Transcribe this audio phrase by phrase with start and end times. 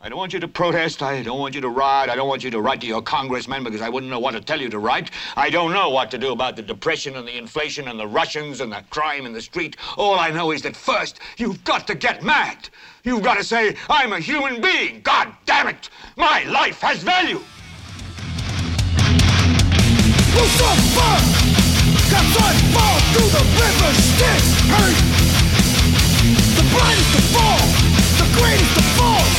[0.00, 1.02] I don't want you to protest.
[1.02, 2.08] I don't want you to riot.
[2.08, 4.40] I don't want you to write to your congressman because I wouldn't know what to
[4.40, 5.10] tell you to write.
[5.36, 8.60] I don't know what to do about the depression and the inflation and the Russians
[8.60, 9.76] and the crime in the street.
[9.96, 12.68] All I know is that first, you've got to get mad.
[13.02, 15.00] You've got to say, I'm a human being.
[15.00, 15.90] God damn it.
[16.16, 17.42] My life has value.
[20.38, 21.14] Lucifer!
[22.06, 24.42] Capsize fall through the river Styx!
[24.70, 24.98] Hurt!
[26.54, 27.58] The brightest to fall,
[28.22, 29.37] the greatest to fall!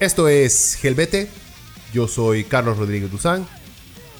[0.00, 1.28] Esto es Gelbete,
[1.92, 3.46] yo soy Carlos Rodríguez Duzán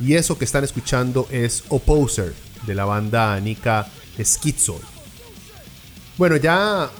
[0.01, 2.35] y eso que están escuchando es Opposer
[2.67, 3.87] de la banda Nika
[4.19, 4.81] Schizoid.
[6.17, 6.91] Bueno, ya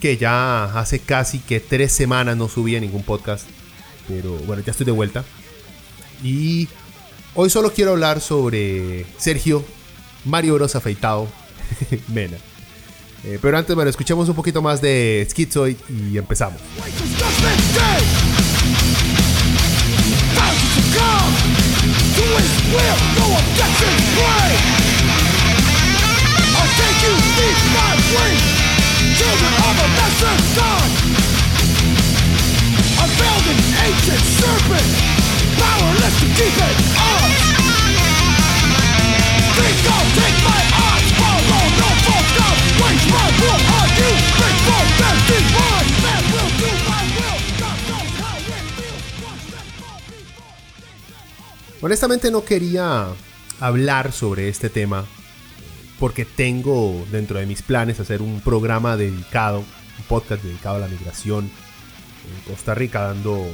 [0.00, 3.46] que ya hace casi que tres semanas no subía ningún podcast,
[4.08, 5.24] pero bueno, ya estoy de vuelta.
[6.22, 6.68] Y
[7.34, 9.64] hoy solo quiero hablar sobre Sergio
[10.24, 11.28] Mario Bros afeitado
[12.08, 12.36] Mena.
[13.24, 16.60] Eh, pero antes, bueno, escuchemos un poquito más de Schizoid y empezamos.
[51.80, 53.06] Honestamente no quería
[53.60, 55.04] hablar sobre este tema
[55.98, 60.88] porque tengo dentro de mis planes hacer un programa dedicado, un podcast dedicado a la
[60.88, 61.50] migración
[62.46, 63.46] Costa Rica, dando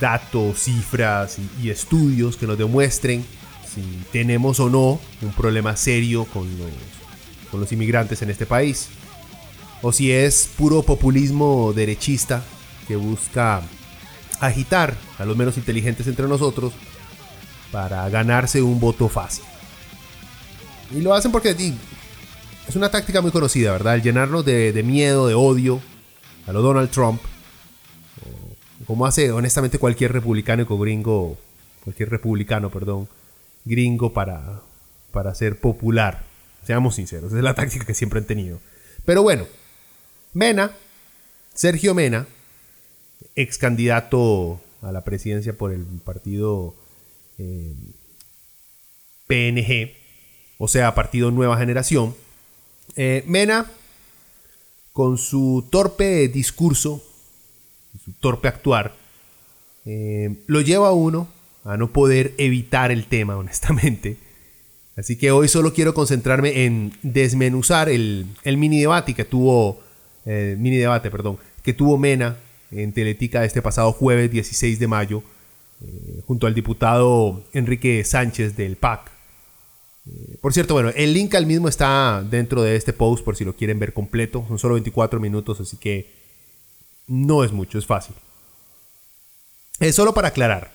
[0.00, 3.24] datos, cifras y, estudios que nos demuestren
[3.72, 6.70] si tenemos o no un problema serio con los,
[7.50, 8.88] con los inmigrantes en este país.
[9.80, 12.42] O si es puro populismo derechista
[12.86, 13.62] que busca
[14.40, 16.72] agitar a los menos inteligentes entre nosotros
[17.70, 19.44] para ganarse un voto fácil.
[20.94, 21.50] Y lo hacen porque
[22.68, 23.94] es una táctica muy conocida, ¿verdad?
[23.94, 25.80] El llenarnos de, de miedo, de odio
[26.46, 27.20] a lo Donald Trump.
[28.82, 31.38] O Como hace honestamente cualquier republicano gringo,
[31.84, 33.08] cualquier republicano, perdón,
[33.64, 34.62] gringo para,
[35.10, 36.24] para ser popular.
[36.64, 38.60] Seamos sinceros, es la táctica que siempre han tenido.
[39.04, 39.46] Pero bueno,
[40.32, 40.70] Mena,
[41.54, 42.26] Sergio Mena,
[43.34, 46.74] ex candidato a la presidencia por el partido
[47.38, 47.74] eh,
[49.26, 49.92] PNG,
[50.58, 52.14] o sea, Partido Nueva Generación.
[52.96, 53.70] Eh, Mena,
[54.92, 57.02] con su torpe discurso,
[58.04, 58.94] su torpe actuar,
[59.84, 61.28] eh, lo lleva a uno
[61.64, 64.16] a no poder evitar el tema, honestamente.
[64.96, 69.80] Así que hoy solo quiero concentrarme en desmenuzar el, el mini debate que tuvo,
[70.26, 72.36] eh, mini debate, perdón, que tuvo Mena
[72.70, 75.22] en Teletica este pasado jueves 16 de mayo,
[75.82, 79.10] eh, junto al diputado Enrique Sánchez del PAC.
[80.40, 83.54] Por cierto, bueno, el link al mismo está dentro de este post por si lo
[83.54, 84.44] quieren ver completo.
[84.48, 86.21] Son solo 24 minutos, así que
[87.12, 88.14] no es mucho, es fácil.
[89.80, 90.70] Es solo para aclarar.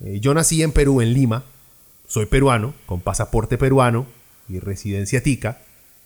[0.00, 1.44] eh, yo nací en Perú, en Lima.
[2.08, 4.06] Soy peruano, con pasaporte peruano
[4.48, 5.58] y residencia tica.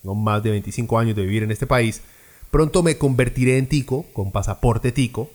[0.04, 2.02] Con más de 25 años de vivir en este país.
[2.50, 5.30] Pronto me convertiré en tico, con pasaporte tico,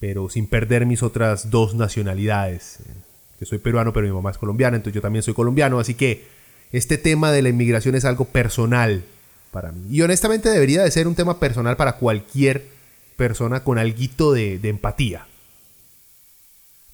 [0.00, 2.80] pero sin perder mis otras dos nacionalidades.
[2.80, 2.92] eh,
[3.38, 5.78] Que soy peruano, pero mi mamá es colombiana, entonces yo también soy colombiano.
[5.78, 6.26] Así que
[6.72, 9.04] este tema de la inmigración es algo personal
[9.52, 9.86] para mí.
[9.88, 12.77] Y honestamente debería de ser un tema personal para cualquier
[13.18, 15.26] persona con alguito de, de empatía.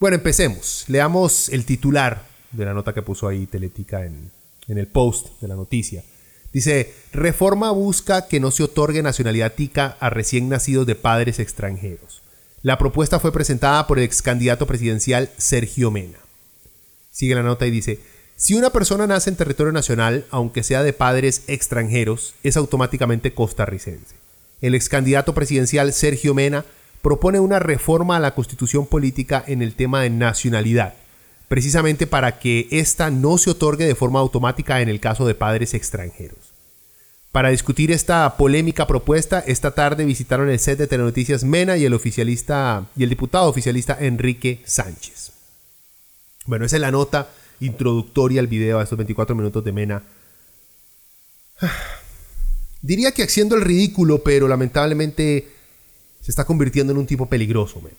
[0.01, 0.85] Bueno, empecemos.
[0.89, 4.33] Leamos el titular de la nota que puso ahí Teletica en,
[4.67, 6.03] en el post de la noticia.
[6.53, 12.23] Dice, reforma busca que no se otorgue nacionalidad tica a recién nacidos de padres extranjeros.
[12.62, 16.19] La propuesta fue presentada por el ex candidato presidencial Sergio Mena.
[17.11, 18.00] Sigue la nota y dice,
[18.37, 24.24] si una persona nace en territorio nacional, aunque sea de padres extranjeros, es automáticamente costarricense.
[24.61, 26.65] El ex candidato presidencial Sergio Mena
[27.03, 30.95] propone una reforma a la constitución política en el tema de nacionalidad,
[31.49, 35.75] precisamente para que ésta no se otorgue de forma automática en el caso de padres
[35.75, 36.55] extranjeros.
[37.31, 41.93] Para discutir esta polémica propuesta, esta tarde visitaron el set de Telenoticias Mena y el
[41.93, 45.33] oficialista y el diputado oficialista Enrique Sánchez.
[46.47, 47.29] Bueno, esa es la nota
[47.61, 50.03] introductoria al video a estos 24 minutos de Mena.
[52.85, 55.49] Diría que haciendo el ridículo, pero lamentablemente
[56.21, 57.97] se está convirtiendo en un tipo peligroso, Mena.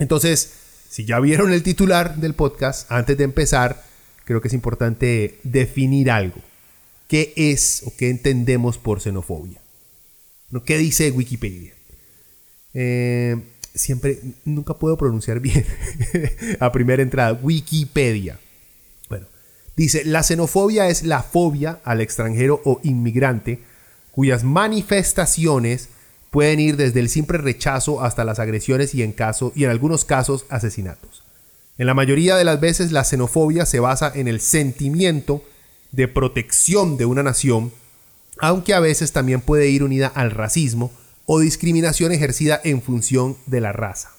[0.00, 0.50] Entonces,
[0.90, 3.84] si ya vieron el titular del podcast, antes de empezar,
[4.24, 6.40] creo que es importante definir algo.
[7.06, 9.60] ¿Qué es o qué entendemos por xenofobia?
[10.50, 10.64] ¿No?
[10.64, 11.72] ¿Qué dice Wikipedia?
[12.74, 13.40] Eh,
[13.72, 15.64] siempre, nunca puedo pronunciar bien
[16.58, 17.38] a primera entrada.
[17.40, 18.40] Wikipedia.
[19.08, 19.26] Bueno,
[19.76, 23.60] dice, la xenofobia es la fobia al extranjero o inmigrante
[24.16, 25.90] cuyas manifestaciones
[26.30, 30.06] pueden ir desde el simple rechazo hasta las agresiones y en, caso, y en algunos
[30.06, 31.22] casos asesinatos.
[31.76, 35.44] En la mayoría de las veces la xenofobia se basa en el sentimiento
[35.92, 37.72] de protección de una nación,
[38.38, 40.90] aunque a veces también puede ir unida al racismo
[41.26, 44.12] o discriminación ejercida en función de la raza.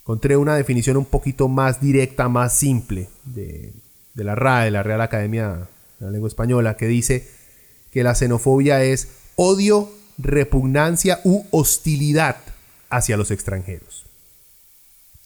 [0.00, 3.72] Encontré una definición un poquito más directa, más simple de,
[4.14, 5.68] de la RAE, de la Real Academia
[6.00, 7.41] de la Lengua Española, que dice
[7.92, 12.36] que la xenofobia es odio repugnancia u hostilidad
[12.90, 14.04] hacia los extranjeros.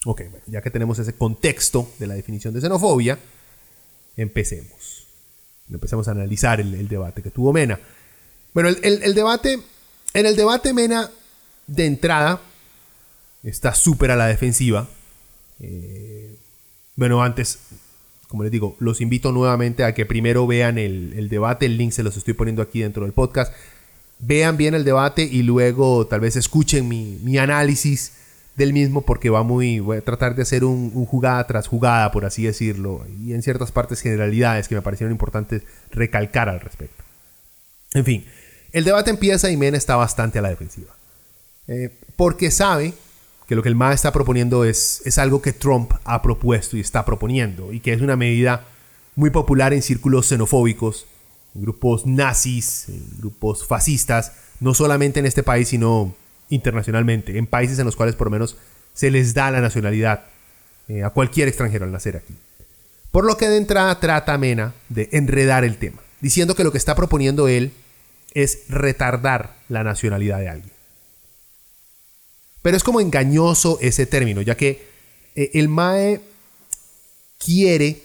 [0.04, 3.18] Ok, bueno, ya que tenemos ese contexto de la definición de xenofobia,
[4.16, 5.06] empecemos.
[5.70, 7.78] Empecemos a analizar el, debate que tuvo Mena.
[8.54, 9.60] Bueno, el, debate,
[10.14, 11.10] en el debate Mena,
[11.66, 12.40] de entrada,
[13.42, 14.88] está súper a la defensiva.
[15.60, 16.36] Eh,
[16.94, 17.58] bueno, antes,
[18.28, 21.66] como les digo, los invito nuevamente a que primero vean el, debate.
[21.66, 23.52] El link se los estoy poniendo aquí dentro del podcast
[24.18, 28.12] vean bien el debate y luego tal vez escuchen mi, análisis
[28.56, 32.24] del mismo porque va muy, voy a tratar de hacer un, jugada tras jugada, por
[32.24, 37.04] así decirlo, y en ciertas partes generalidades que me parecieron importantes recalcar al respecto.
[37.92, 38.24] En fin,
[38.72, 40.94] el debate empieza y Mena está bastante a la defensiva.
[41.68, 42.94] Eh, porque sabe
[43.46, 46.80] que lo que el MA está proponiendo es, es algo que Trump ha propuesto y
[46.80, 48.64] está proponiendo, y que es una medida
[49.14, 51.06] muy popular en círculos xenofóbicos
[51.60, 52.86] grupos nazis,
[53.18, 56.14] grupos fascistas, no solamente en este país, sino
[56.48, 58.56] internacionalmente, en países en los cuales por lo menos
[58.94, 60.24] se les da la nacionalidad
[60.88, 62.34] eh, a cualquier extranjero al nacer aquí.
[63.10, 66.78] Por lo que de entrada trata Mena de enredar el tema, diciendo que lo que
[66.78, 67.72] está proponiendo él
[68.34, 70.75] es retardar la nacionalidad de alguien.
[72.66, 74.88] Pero es como engañoso ese término, ya que
[75.36, 76.20] eh, el MAE
[77.38, 78.02] quiere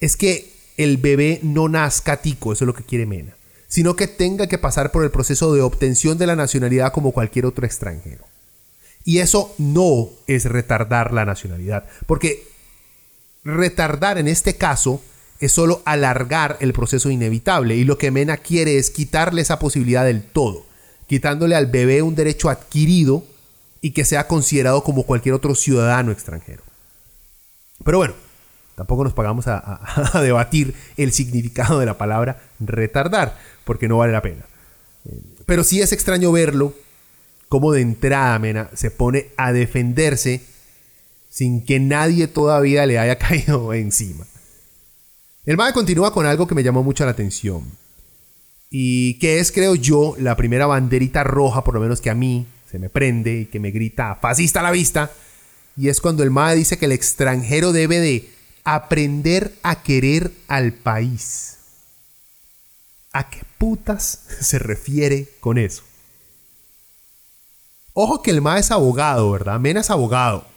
[0.00, 3.36] es que el bebé no nazca tico, eso es lo que quiere Mena,
[3.68, 7.44] sino que tenga que pasar por el proceso de obtención de la nacionalidad como cualquier
[7.44, 8.24] otro extranjero.
[9.04, 12.48] Y eso no es retardar la nacionalidad, porque
[13.44, 15.02] retardar en este caso
[15.38, 20.06] es solo alargar el proceso inevitable y lo que Mena quiere es quitarle esa posibilidad
[20.06, 20.64] del todo,
[21.06, 23.24] quitándole al bebé un derecho adquirido
[23.80, 26.62] y que sea considerado como cualquier otro ciudadano extranjero.
[27.84, 28.14] Pero bueno,
[28.74, 29.80] Tampoco nos pagamos a,
[30.20, 34.44] debatir el significado de la palabra retardar, porque no vale la pena.
[35.04, 36.74] Eh, pero sí es extraño verlo,
[37.48, 40.42] como de entrada Mena se pone a defenderse
[41.28, 44.26] sin que nadie todavía le haya caído encima.
[45.46, 47.70] El MAE continúa con algo que me llamó mucho la atención.
[48.76, 52.44] Y que es, creo yo, la primera banderita roja, por lo menos que a mí
[52.68, 55.12] se me prende y que me grita fascista a la vista.
[55.76, 58.28] Y es cuando el MAE dice que el extranjero debe de
[58.64, 61.58] aprender a querer al país.
[63.12, 65.84] ¿A qué putas se refiere con eso?
[67.92, 69.60] Ojo que el MA es abogado, ¿verdad?
[69.60, 70.48] Mena es abogado.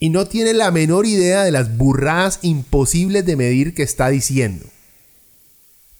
[0.00, 4.66] Y no tiene la menor idea de las burradas imposibles de medir que está diciendo.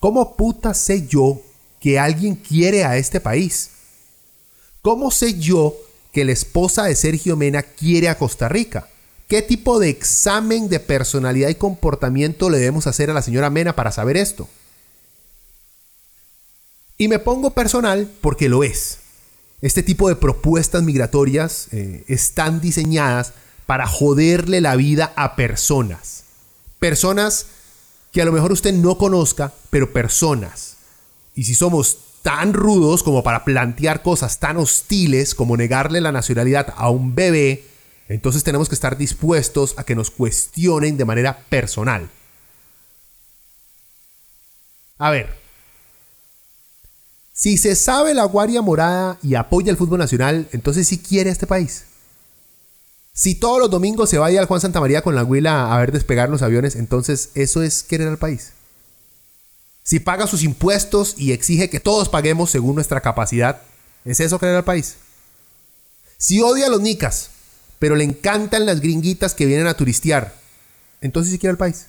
[0.04, 1.40] ¿Cómo putas sé yo
[1.80, 3.70] que alguien quiere a este país?
[4.82, 5.74] ¿Cómo sé yo
[6.12, 8.86] que la esposa de Sergio Mena quiere a Costa Rica?
[9.28, 13.76] ¿Qué tipo de examen de personalidad y comportamiento le debemos hacer a la señora Mena
[13.76, 14.46] para saber esto?
[16.98, 18.98] Y me pongo personal porque lo es.
[19.62, 23.32] Este tipo de propuestas migratorias eh, están diseñadas
[23.64, 26.24] para joderle la vida a personas.
[26.78, 27.46] Personas
[28.14, 30.76] que a lo mejor usted no conozca, pero personas.
[31.34, 36.72] Y si somos tan rudos como para plantear cosas tan hostiles como negarle la nacionalidad
[36.76, 37.64] a un bebé,
[38.08, 42.08] entonces tenemos que estar dispuestos a que nos cuestionen de manera personal.
[44.96, 45.36] A ver,
[47.32, 51.48] si se sabe la Guardia Morada y apoya el fútbol nacional, entonces sí quiere este
[51.48, 51.86] país.
[53.16, 55.92] Si todos los domingos se vaya al Juan Santa María con la huila a ver
[55.92, 58.50] despegar los aviones, entonces eso es querer al país.
[59.84, 63.62] Si paga sus impuestos y exige que todos paguemos según nuestra capacidad,
[64.04, 64.96] ¿es eso querer al país?
[66.18, 67.30] Si odia a los nicas,
[67.78, 70.34] pero le encantan las gringuitas que vienen a turistear.
[71.00, 71.86] Entonces si quiere el país.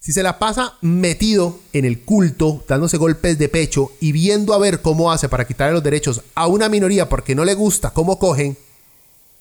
[0.00, 4.58] Si se la pasa metido en el culto, dándose golpes de pecho y viendo a
[4.58, 8.18] ver cómo hace para quitarle los derechos a una minoría porque no le gusta cómo
[8.18, 8.58] cogen,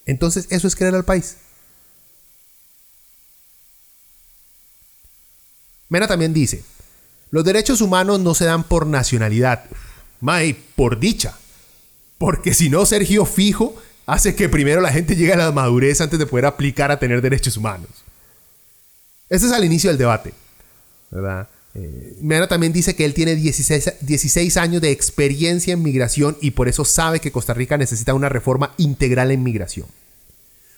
[0.05, 1.37] entonces eso es creer al país.
[5.89, 6.63] Mena también dice,
[7.29, 9.65] los derechos humanos no se dan por nacionalidad,
[10.19, 11.37] May, por dicha.
[12.17, 16.17] Porque si no, Sergio Fijo hace que primero la gente llegue a la madurez antes
[16.17, 17.89] de poder aplicar a tener derechos humanos.
[19.29, 20.33] Este es al inicio del debate.
[21.13, 21.47] ¿verdad?
[21.75, 26.51] Eh, Mena también dice que él tiene 16, 16 años de experiencia en migración y
[26.51, 29.87] por eso sabe que Costa Rica necesita una reforma integral en migración.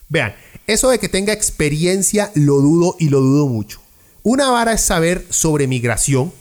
[0.08, 0.36] Vean,
[0.68, 3.82] eso de que tenga experiencia lo dudo y lo dudo mucho.
[4.24, 6.32] Una vara es saber sobre migración,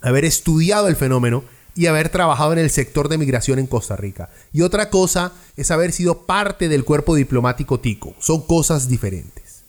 [0.00, 1.44] haber estudiado el fenómeno
[1.74, 4.30] y haber trabajado en el sector de migración en Costa Rica.
[4.52, 8.14] Y otra cosa es haber sido parte del cuerpo diplomático tico.
[8.20, 9.62] Son cosas diferentes.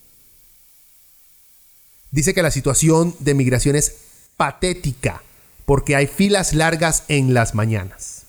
[2.11, 3.95] Dice que la situación de migración es
[4.41, 5.21] patética
[5.67, 8.23] porque hay filas largas en las mañanas.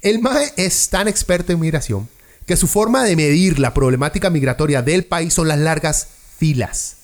[0.00, 2.08] El MAE es tan experto en migración
[2.46, 6.96] que su forma de medir la problemática migratoria del país son las largas filas.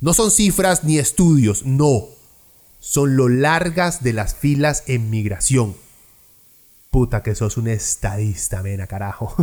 [0.00, 2.08] No son cifras ni estudios, no
[2.78, 5.74] son lo largas de las filas en migración.
[6.90, 9.34] Puta que sos un estadista, mena, carajo.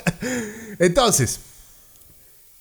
[0.78, 1.40] Entonces,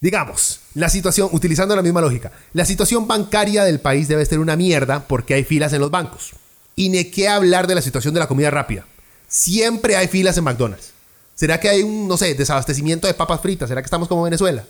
[0.01, 4.55] digamos, la situación, utilizando la misma lógica, la situación bancaria del país debe ser una
[4.55, 6.31] mierda porque hay filas en los bancos.
[6.75, 8.85] Y ni qué hablar de la situación de la comida rápida.
[9.27, 10.91] Siempre hay filas en McDonald's.
[11.35, 13.69] ¿Será que hay un, no sé, desabastecimiento de papas fritas?
[13.69, 14.65] ¿Será que estamos como Venezuela?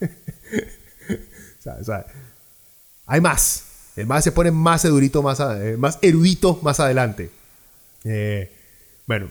[3.06, 3.64] hay más.
[3.96, 7.30] El más se pone más edurito, más, eh, más erudito más adelante.
[8.04, 8.52] Eh,
[9.06, 9.30] bueno,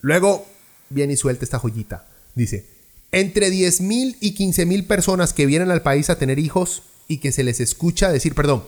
[0.00, 0.46] luego
[0.88, 2.06] viene y suelta esta joyita.
[2.34, 2.77] Dice,
[3.12, 7.44] entre 10.000 y 15.000 personas que vienen al país a tener hijos y que se
[7.44, 8.64] les escucha decir, perdón,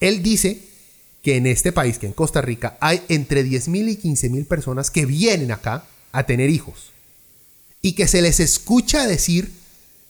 [0.00, 0.62] él dice
[1.22, 5.06] que en este país, que en Costa Rica, hay entre 10.000 y 15.000 personas que
[5.06, 6.90] vienen acá a tener hijos
[7.82, 9.52] y que se les escucha decir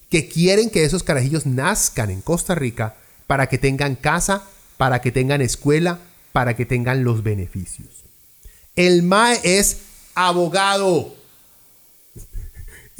[0.09, 4.45] que quieren que esos carajillos nazcan en Costa Rica para que tengan casa,
[4.76, 6.00] para que tengan escuela,
[6.33, 7.88] para que tengan los beneficios.
[8.76, 9.79] El MAE es
[10.14, 11.14] abogado.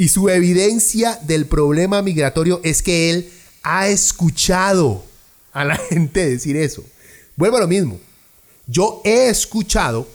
[0.01, 3.31] Y su evidencia del problema migratorio es que él
[3.63, 5.05] ha escuchado
[5.53, 6.83] a la gente decir eso.
[7.37, 8.01] Vuelvo a lo mismo.
[8.67, 10.09] Yo he escuchado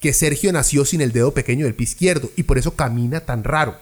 [0.00, 3.44] que Sergio nació sin el dedo pequeño del pie izquierdo y por eso camina tan
[3.44, 3.78] raro.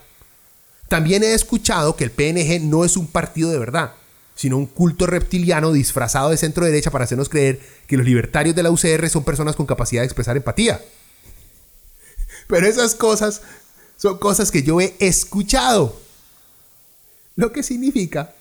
[0.88, 3.94] También he escuchado que el PNG no es un partido de verdad,
[4.34, 8.64] sino un culto reptiliano disfrazado de centro derecha para hacernos creer que los libertarios de
[8.64, 10.82] la UCR son personas con capacidad de expresar empatía.
[12.48, 13.40] Pero esas cosas
[14.02, 15.96] son cosas que yo he escuchado.
[17.36, 18.34] Lo que significa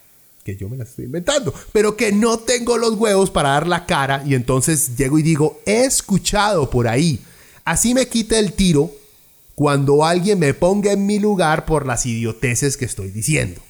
[0.43, 3.85] que yo me las estoy inventando, pero que no tengo los huevos para dar la
[3.85, 7.23] cara y entonces llego y digo, he escuchado por ahí.
[7.63, 8.91] Así me quita el tiro
[9.53, 13.61] cuando alguien me ponga en mi lugar por las idioteces que estoy diciendo.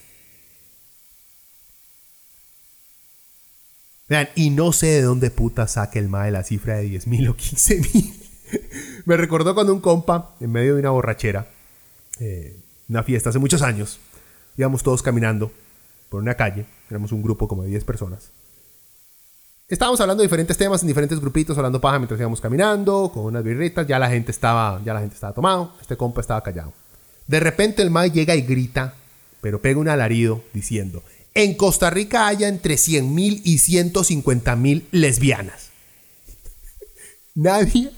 [4.07, 7.27] Vean, y no sé de dónde puta saque el MAE la cifra de 10 mil
[7.27, 8.13] o 15 mil.
[9.05, 11.49] me recordó cuando un compa, en medio de una borrachera,
[12.19, 13.99] eh, una fiesta hace muchos años,
[14.57, 15.51] íbamos todos caminando
[16.09, 18.31] por una calle, éramos un grupo como de 10 personas.
[19.67, 23.41] Estábamos hablando de diferentes temas en diferentes grupitos, hablando paja mientras íbamos caminando, con unas
[23.41, 26.73] birritas, ya la gente estaba, ya la gente estaba tomado, este compa estaba callado.
[27.27, 28.95] De repente el Mae llega y grita,
[29.39, 31.01] pero pega un alarido diciendo,
[31.33, 35.69] en Costa Rica haya entre 100 mil y 150 mil lesbianas.
[37.35, 37.91] Nadie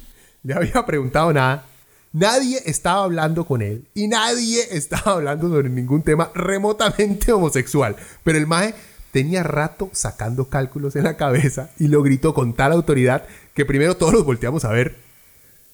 [0.43, 1.65] le había preguntado nada,
[2.13, 8.37] nadie estaba hablando con él y nadie estaba hablando sobre ningún tema remotamente homosexual, pero
[8.37, 8.73] el Mae
[9.11, 13.97] tenía rato sacando cálculos en la cabeza y lo gritó con tal autoridad que primero
[13.97, 14.95] todos los volteamos a ver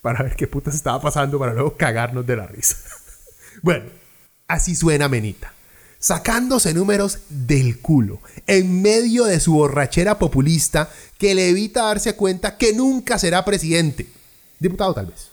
[0.01, 2.77] para ver qué putas estaba pasando para luego cagarnos de la risa.
[3.61, 3.85] bueno,
[4.47, 5.53] así suena Menita,
[5.99, 12.57] sacándose números del culo, en medio de su borrachera populista que le evita darse cuenta
[12.57, 14.07] que nunca será presidente.
[14.59, 15.28] Diputado tal vez.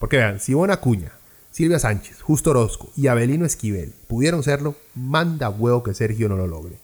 [0.00, 1.12] Porque vean, si Ivonne Acuña
[1.50, 6.46] Silvia Sánchez, Justo Orozco y Abelino Esquivel pudieron serlo, manda huevo que Sergio no lo
[6.46, 6.78] logre.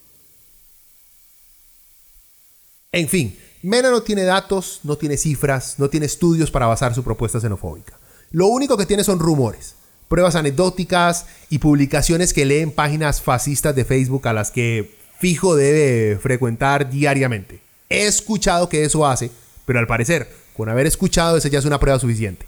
[2.92, 7.02] En fin, Mena no tiene datos, no tiene cifras, no tiene estudios para basar su
[7.02, 7.98] propuesta xenofóbica.
[8.32, 9.76] Lo único que tiene son rumores,
[10.08, 16.18] pruebas anecdóticas y publicaciones que leen páginas fascistas de Facebook a las que fijo debe
[16.18, 17.60] frecuentar diariamente.
[17.88, 19.30] He escuchado que eso hace,
[19.64, 22.46] pero al parecer, con haber escuchado, esa ya es una prueba suficiente.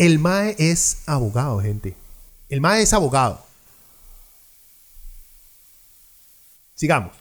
[0.00, 1.94] El MAE es abogado, gente.
[2.48, 3.44] El MAE es abogado.
[6.74, 7.12] Sigamos.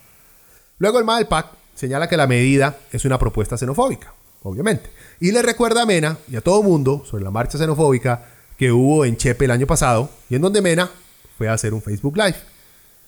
[0.77, 4.89] Luego el MAE del PAC señala que la medida es una propuesta xenofóbica, obviamente.
[5.19, 8.25] Y le recuerda a Mena y a todo mundo sobre la marcha xenofóbica
[8.57, 10.89] que hubo en Chepe el año pasado y en donde Mena
[11.37, 12.37] fue a hacer un Facebook Live.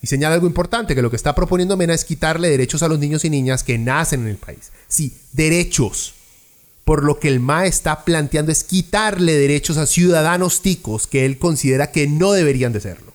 [0.02, 3.00] Y señala algo importante, que lo que está proponiendo Mena es quitarle derechos a los
[3.00, 4.74] niños y niñas que nacen en el país.
[4.90, 6.16] Sí, derechos.
[6.84, 11.38] Por lo que el MAE está planteando es quitarle derechos a ciudadanos ticos que él
[11.38, 13.14] considera que no deberían de serlo.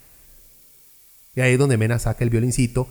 [1.35, 2.89] Y ahí es donde Mena saca el violincito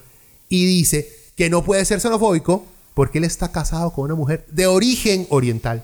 [0.50, 4.68] y dice que no puede ser xenofóbico porque él está casado con una mujer de
[4.68, 5.84] origen oriental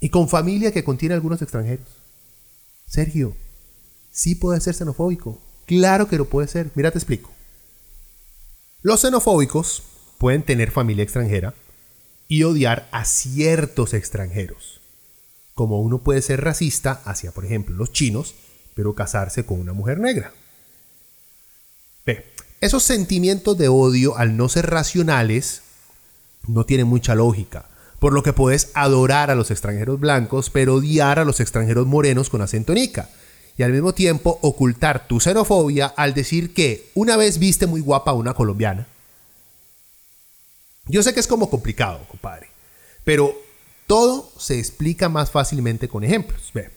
[0.00, 1.86] y con familia que contiene algunos extranjeros.
[2.86, 3.34] Sergio,
[4.10, 5.38] sí puede ser xenofóbico.
[5.66, 6.70] Claro que lo puede ser.
[6.74, 7.30] Mira, te explico.
[8.82, 9.84] Los xenofóbicos
[10.18, 11.54] pueden tener familia extranjera
[12.32, 14.80] y odiar a ciertos extranjeros.
[15.52, 18.34] Como uno puede ser racista hacia, por ejemplo, los chinos,
[18.74, 20.32] pero casarse con una mujer negra.
[22.62, 25.60] Esos sentimientos de odio, al no ser racionales,
[26.48, 27.66] no tienen mucha lógica.
[27.98, 32.30] Por lo que puedes adorar a los extranjeros blancos, pero odiar a los extranjeros morenos
[32.30, 33.10] con acento nica.
[33.58, 38.12] Y al mismo tiempo ocultar tu xenofobia al decir que una vez viste muy guapa
[38.12, 38.88] a una colombiana.
[40.86, 42.48] Yo sé que es como complicado, compadre.
[43.04, 43.34] Pero
[43.86, 46.50] todo se explica más fácilmente con ejemplos.
[46.52, 46.70] Ve.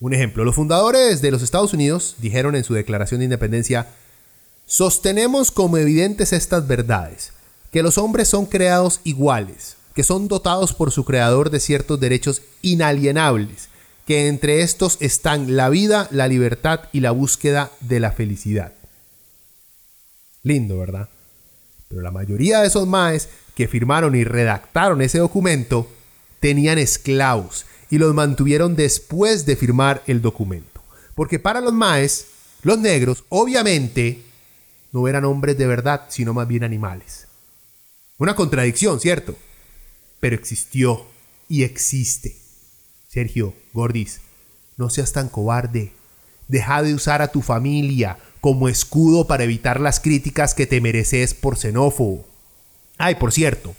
[0.00, 3.88] Un ejemplo, los fundadores de los Estados Unidos dijeron en su declaración de independencia,
[4.64, 7.32] sostenemos como evidentes estas verdades,
[7.70, 12.40] que los hombres son creados iguales, que son dotados por su creador de ciertos derechos
[12.62, 13.68] inalienables,
[14.06, 18.72] que entre estos están la vida, la libertad y la búsqueda de la felicidad.
[20.42, 21.10] Lindo, ¿verdad?
[21.90, 25.90] Pero la mayoría de esos maes que firmaron y redactaron ese documento
[26.38, 30.80] tenían esclavos y los mantuvieron después de firmar el documento.
[31.16, 32.28] Porque para los maes,
[32.62, 34.22] los negros, obviamente,
[34.92, 37.26] no eran hombres de verdad, sino más bien animales.
[38.18, 39.36] Una contradicción, ¿cierto?
[40.20, 41.06] Pero existió
[41.48, 42.36] y existe.
[43.08, 44.20] Sergio, Gordis,
[44.76, 45.92] no seas tan cobarde.
[46.46, 51.34] Deja de usar a tu familia como escudo para evitar las críticas que te mereces
[51.34, 52.26] por xenófobo.
[52.98, 53.74] Ay, por cierto,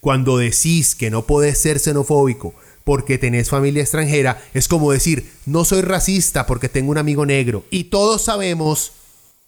[0.00, 5.64] cuando decís que no podés ser xenofóbico porque tenés familia extranjera, es como decir, no
[5.64, 7.64] soy racista porque tengo un amigo negro.
[7.70, 8.92] Y todos sabemos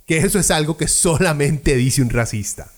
[0.07, 2.71] que eso es algo que solamente dice un racista.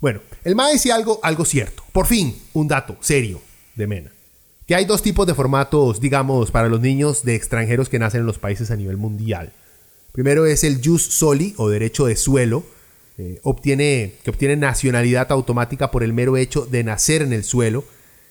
[0.00, 1.84] Bueno, el MAE dice algo, algo cierto.
[1.92, 3.40] Por fin, un dato serio
[3.74, 4.12] de Mena.
[4.70, 8.26] Que hay dos tipos de formatos, digamos, para los niños de extranjeros que nacen en
[8.26, 9.50] los países a nivel mundial.
[10.12, 12.62] Primero es el Jus Soli o derecho de suelo,
[13.18, 17.82] eh, obtiene, que obtiene nacionalidad automática por el mero hecho de nacer en el suelo,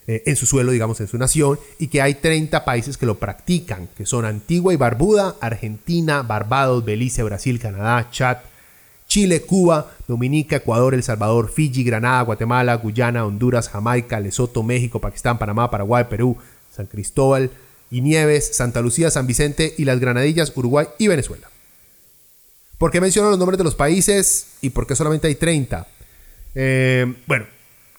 [0.07, 3.19] eh, en su suelo, digamos, en su nación, y que hay 30 países que lo
[3.19, 8.37] practican, que son Antigua y Barbuda, Argentina, Barbados, Belice, Brasil, Canadá, Chad,
[9.09, 15.39] Chile, Cuba, Dominica, Ecuador, El Salvador, Fiji, Granada, Guatemala, Guyana, Honduras, Jamaica, Lesoto, México, Pakistán,
[15.39, 16.37] Panamá, Paraguay, Perú,
[16.71, 17.49] San Cristóbal
[17.89, 21.49] y Nieves, Santa Lucía, San Vicente y las Granadillas, Uruguay y Venezuela.
[22.77, 25.87] ¿Por qué menciono los nombres de los países y por qué solamente hay 30?
[26.53, 27.45] Eh, bueno,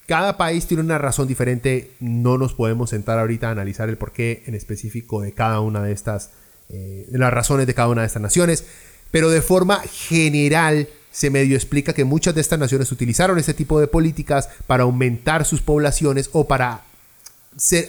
[0.07, 1.90] cada país tiene una razón diferente.
[1.99, 5.92] No nos podemos sentar ahorita a analizar el porqué en específico de cada una de
[5.92, 6.31] estas,
[6.68, 8.64] eh, las razones de cada una de estas naciones.
[9.11, 13.81] Pero de forma general, se medio explica que muchas de estas naciones utilizaron ese tipo
[13.81, 16.85] de políticas para aumentar sus poblaciones o para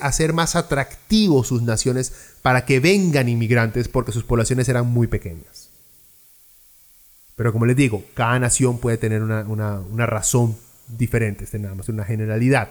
[0.02, 5.70] hacer más atractivos sus naciones para que vengan inmigrantes porque sus poblaciones eran muy pequeñas.
[7.36, 10.58] Pero como les digo, cada nación puede tener una, una razón
[10.88, 12.70] diferente, este nada más una generalidad.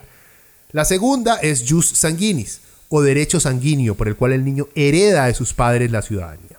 [0.72, 5.34] La segunda es jus sanguinis o derecho sanguíneo por el cual el niño hereda de
[5.34, 6.58] sus padres la ciudadanía.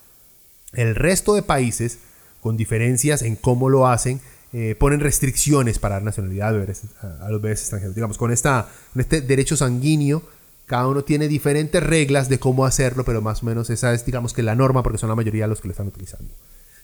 [0.73, 1.99] El resto de países
[2.41, 4.19] con diferencias en cómo lo hacen,
[4.53, 7.95] eh, ponen restricciones para dar nacionalidad a, los bebés extranjeros.
[7.95, 10.23] Digamos, con, esta, este derecho sanguíneo,
[10.65, 14.33] cada uno tiene diferentes reglas de cómo hacerlo, pero más o menos esa es, digamos,
[14.33, 16.33] que la norma, porque son la mayoría los que lo están utilizando.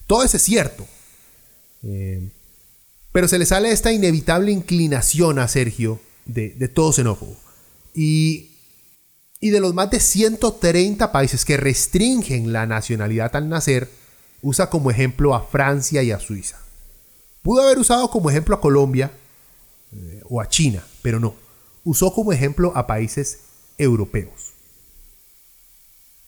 [0.06, 0.88] Todo eso es cierto.
[1.84, 2.30] Eh,
[3.12, 7.36] pero se le sale esta inevitable inclinación a Sergio de, de todo xenófobo.
[7.93, 8.52] Y,
[9.39, 13.89] y de los más de 130 países que restringen la nacionalidad al nacer,
[14.41, 16.58] usa como ejemplo a Francia y a Suiza.
[17.41, 19.12] Pudo haber usado como ejemplo a Colombia
[19.93, 21.36] eh, o a China, pero no.
[21.84, 23.39] Usó como ejemplo a países
[23.78, 24.54] europeos.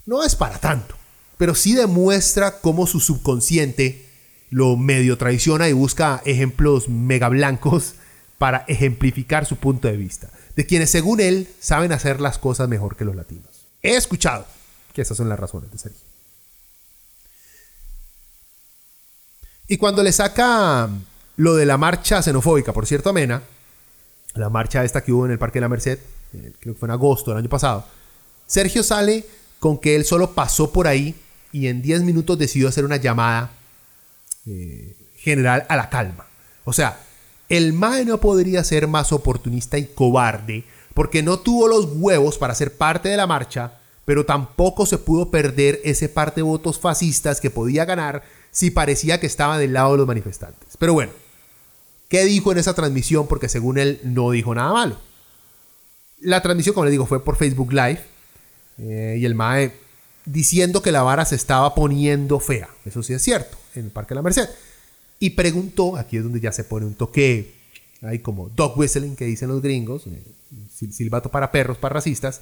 [0.06, 0.96] No es para tanto,
[1.38, 4.06] pero sí demuestra cómo su subconsciente
[4.50, 7.96] lo medio traiciona y busca ejemplos mega blancos
[8.38, 12.96] para ejemplificar su punto de vista, de quienes según él saben hacer las cosas mejor
[12.96, 13.68] que los latinos.
[13.84, 14.46] He escuchado
[14.94, 16.09] que esas son las razones de Sergio.
[19.70, 20.90] Y cuando le saca
[21.38, 23.44] lo de la marcha xenofóbica, por cierto, a Mena,
[24.34, 26.00] la marcha esta que hubo en el Parque de la Merced,
[26.34, 27.86] eh, creo que fue en agosto del año pasado,
[28.48, 29.26] Sergio sale
[29.60, 31.16] con que él solo pasó por ahí
[31.52, 33.52] y en 10 minutos decidió hacer una llamada
[34.48, 36.26] eh, general a la calma.
[36.66, 37.00] O sea,
[37.48, 40.64] el MAE no podría ser más oportunista y cobarde
[40.96, 43.74] porque no tuvo los huevos para ser parte de la marcha,
[44.10, 49.20] pero tampoco se pudo perder ese par de votos fascistas que podía ganar si parecía
[49.20, 50.78] que estaba del lado de los manifestantes.
[50.80, 51.12] Pero bueno,
[52.08, 53.28] ¿qué dijo en esa transmisión?
[53.28, 54.98] Porque según él no dijo nada malo.
[56.22, 58.02] La transmisión, como le digo, fue por Facebook Live
[58.80, 59.74] eh, y el MAE
[60.26, 62.68] diciendo que la vara se estaba poniendo fea.
[62.86, 64.50] Eso sí es cierto, en el Parque de la Merced.
[65.20, 67.54] Y preguntó, aquí es donde ya se pone un toque,
[68.02, 70.24] hay como dog whistling que dicen los gringos, eh,
[70.92, 72.42] silbato para perros, para racistas,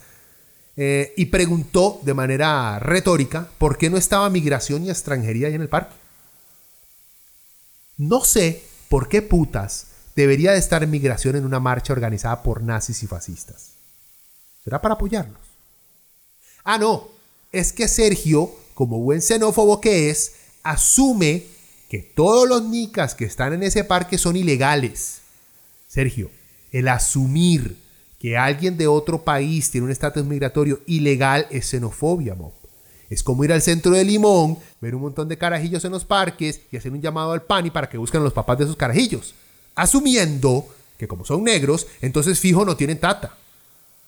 [0.80, 5.64] eh, y preguntó de manera retórica por qué no estaba migración y extranjería ahí en
[5.64, 5.96] el parque.
[7.98, 13.02] No sé por qué putas debería de estar migración en una marcha organizada por nazis
[13.02, 13.72] y fascistas.
[14.64, 15.42] ¿Será para apoyarlos?
[16.64, 17.08] Ah, no,
[17.52, 21.46] es que Sergio, como buen xenófobo que es, asume
[21.90, 25.22] que todos los nicas que están en ese parque son ilegales.
[25.88, 26.30] Sergio,
[26.72, 27.78] el asumir
[28.20, 32.54] que alguien de otro país tiene un estatus migratorio ilegal es xenofobia, mo.
[33.10, 36.60] Es como ir al centro de Limón, ver un montón de carajillos en los parques
[36.72, 39.34] y hacer un llamado al PANI para que busquen a los papás de esos carajillos.
[39.76, 43.38] Asumiendo que como son negros, entonces fijo no tienen tata.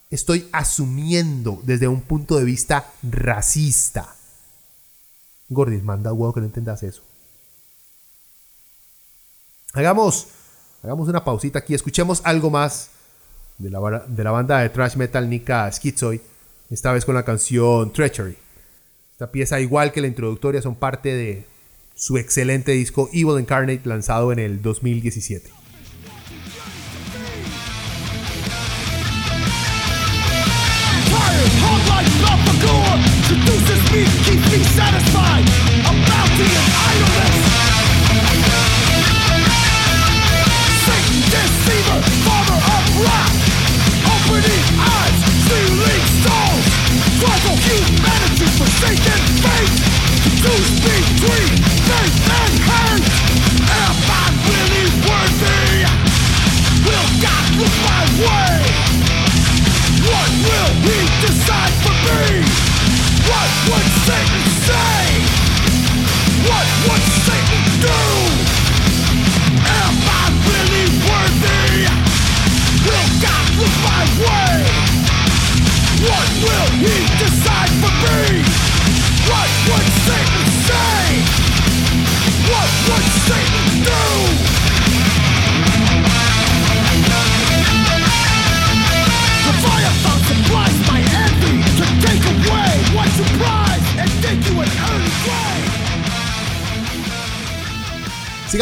[0.10, 4.16] Estoy asumiendo desde un punto de vista racista.
[5.48, 7.04] Gordis, manda huevo que no entendas eso.
[9.74, 10.28] Hagamos,
[10.82, 12.90] hagamos una pausita aquí, escuchemos algo más
[13.60, 16.22] de la, de la banda de thrash metal Nika Schizoid,
[16.70, 18.38] esta vez con la canción Treachery.
[19.12, 21.46] Esta pieza, igual que la introductoria, son parte de
[21.94, 25.52] su excelente disco Evil Incarnate lanzado en el 2017.
[35.12, 35.49] Tired,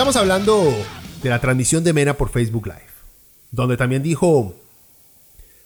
[0.07, 0.85] Sigamos hablando
[1.21, 2.87] de la transmisión de Mena por Facebook Live,
[3.51, 4.55] donde también dijo,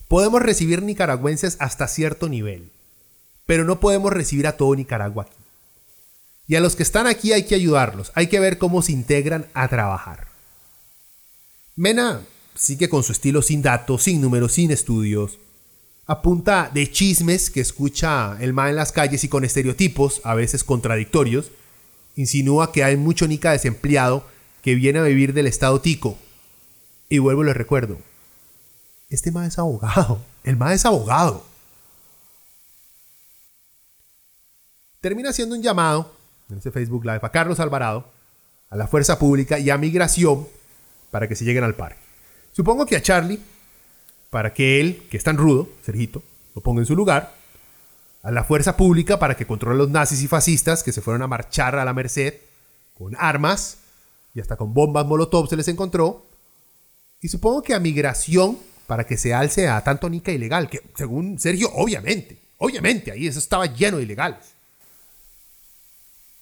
[0.07, 2.71] podemos recibir nicaragüenses hasta cierto nivel,
[3.45, 5.37] pero no podemos recibir a todo Nicaragua aquí.
[6.47, 9.45] Y a los que están aquí hay que ayudarlos, hay que ver cómo se integran
[9.53, 10.29] a trabajar.
[11.75, 12.21] Mena
[12.55, 15.37] sigue con su estilo sin datos, sin números, sin estudios.
[16.07, 20.63] Apunta de chismes que escucha el ma en las calles y con estereotipos, a veces
[20.63, 21.51] contradictorios.
[22.21, 24.25] Insinúa que hay mucho nica desempleado
[24.61, 26.17] que viene a vivir del estado tico.
[27.09, 27.97] Y vuelvo y recuerdo.
[29.09, 30.23] Este ma es abogado.
[30.43, 31.45] El ma es abogado.
[35.01, 36.13] Termina haciendo un llamado
[36.49, 38.05] en ese Facebook Live a Carlos Alvarado,
[38.69, 40.47] a la Fuerza Pública y a Migración
[41.09, 41.99] para que se lleguen al parque.
[42.51, 43.39] Supongo que a Charlie,
[44.29, 46.23] para que él, que es tan rudo, Sergito,
[46.55, 47.33] lo ponga en su lugar.
[48.23, 51.21] A la fuerza pública para que controle a los nazis y fascistas que se fueron
[51.21, 52.35] a marchar a la Merced
[52.93, 53.77] con armas
[54.33, 56.25] y hasta con bombas molotov se les encontró.
[57.19, 58.57] Y supongo que a migración
[58.87, 63.39] para que se alce a tanto nica ilegal, que según Sergio, obviamente, obviamente, ahí eso
[63.39, 64.53] estaba lleno de ilegales.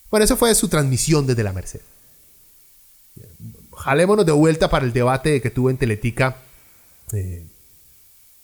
[0.09, 1.81] Bueno, eso fue su transmisión desde la Merced
[3.79, 6.37] jalémonos de vuelta para el debate que tuve en Teletica
[7.13, 7.47] eh,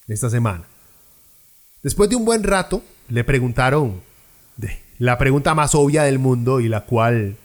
[0.07, 0.65] esta semana.
[1.83, 4.01] Después de un buen rato, le preguntaron
[4.97, 7.35] la pregunta más obvia del mundo y la cual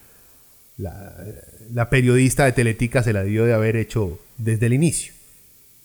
[0.77, 5.13] la, periodista de Teletica se la dio de haber hecho desde el inicio.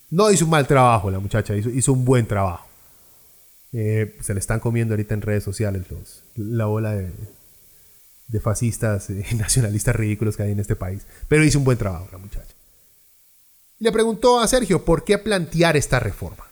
[0.09, 2.65] No hizo un mal trabajo la muchacha, hizo, hizo un buen trabajo.
[3.73, 7.11] Eh, se le están comiendo ahorita en redes sociales los, la ola de,
[8.39, 11.05] fascistas y nacionalistas ridículos que hay en este país.
[11.27, 12.53] Pero hizo un buen trabajo la muchacha.
[13.79, 16.45] Le preguntó a Sergio por qué plantear esta reforma.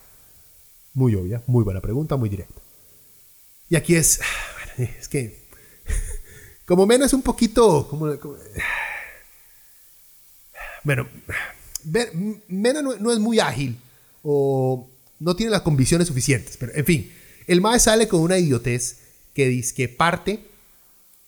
[0.93, 2.64] Muy obvia, muy buena pregunta, muy directa.
[3.69, 4.19] Y aquí es,
[4.77, 5.45] es que,
[6.65, 8.07] como menos un poquito, como,
[10.83, 11.07] bueno,
[12.47, 13.77] Mena no, no es muy ágil
[14.23, 17.11] o no tiene las convicciones suficientes, pero en fin,
[17.47, 18.97] el MAE sale con una idiotez
[19.33, 20.39] que dice que parte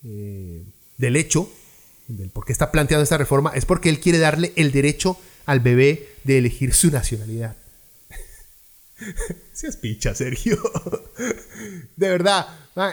[0.04, 0.63] eh,
[0.97, 1.52] del hecho,
[2.08, 5.60] del por qué está planteando esta reforma, es porque él quiere darle el derecho al
[5.60, 7.56] bebé de elegir su nacionalidad.
[9.54, 10.58] Seas picha, Sergio.
[11.96, 12.48] De verdad,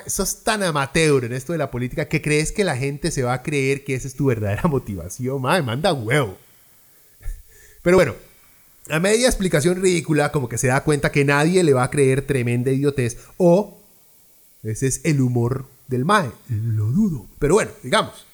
[0.06, 3.34] sos tan amateur en esto de la política que crees que la gente se va
[3.34, 5.40] a creer que esa es tu verdadera motivación.
[5.42, 6.38] Ma, manda huevo.
[7.82, 8.14] Pero bueno,
[8.88, 12.22] a media explicación ridícula, como que se da cuenta que nadie le va a creer
[12.22, 13.78] tremenda idiotez, o
[14.62, 16.30] ese es el humor del Mae.
[16.48, 17.26] Lo dudo.
[17.38, 18.24] Pero bueno, digamos.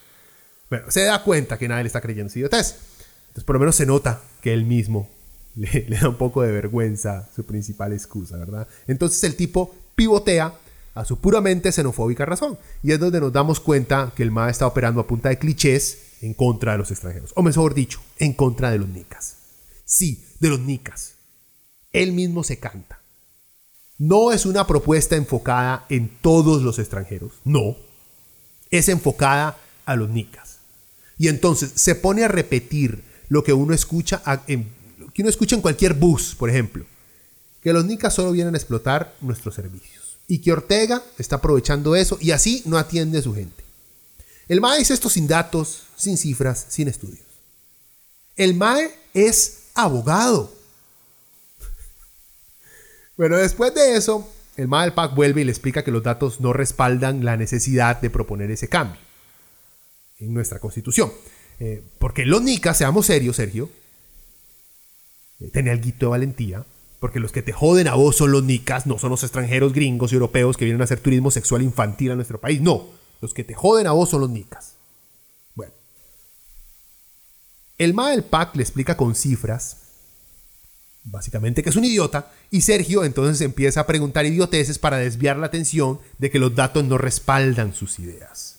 [0.69, 2.77] Bueno, se da cuenta que nadie le está creyendo esa idiotez.
[3.23, 5.09] Entonces, por lo menos se nota que él mismo
[5.57, 8.69] le, da un poco de vergüenza su principal excusa, ¿verdad?
[8.87, 10.55] Entonces el tipo pivotea
[10.95, 12.59] a su puramente xenofóbica razón.
[12.83, 15.99] Y es donde nos damos cuenta que el MAE está operando a punta de clichés
[16.21, 17.33] en contra de los extranjeros.
[17.37, 19.37] O mejor dicho, en contra de los nicas.
[19.85, 21.15] Sí, de los nicas.
[21.93, 23.01] Él mismo se canta.
[23.99, 27.33] No es una propuesta enfocada en todos los extranjeros.
[27.45, 27.77] No.
[28.71, 30.61] Es enfocada a los nicas.
[31.19, 34.73] Y entonces se pone a repetir lo que uno escucha en,
[35.21, 36.87] que uno escucha en cualquier bus, por ejemplo.
[37.61, 40.17] Que los nicas solo vienen a explotar nuestros servicios.
[40.27, 43.63] Y que Ortega está aprovechando eso y así no atiende a su gente.
[44.49, 47.21] El MAE dice esto sin datos, sin cifras, sin estudios.
[48.35, 50.55] El MAE es abogado.
[53.19, 56.41] Bueno, después de eso, el MAE del PAC vuelve y le explica que los datos
[56.41, 58.99] no respaldan la necesidad de proponer ese cambio
[60.19, 61.13] en nuestra constitución.
[61.59, 63.69] Eh, porque los nicas, seamos serios, Sergio,
[65.49, 66.65] tenía el guito de valentía,
[67.01, 70.13] porque los que te joden a vos son los nicas, no son los extranjeros gringos
[70.13, 72.89] y europeos que vienen a hacer turismo sexual infantil a nuestro país, no,
[73.23, 74.75] los que te joden a vos son los nicas.
[75.55, 75.73] Bueno,
[77.79, 79.79] el MA del PAC le explica con cifras,
[81.05, 85.47] básicamente que es un idiota, y Sergio entonces empieza a preguntar idioteces para desviar la
[85.47, 88.57] atención de que los datos no respaldan sus ideas.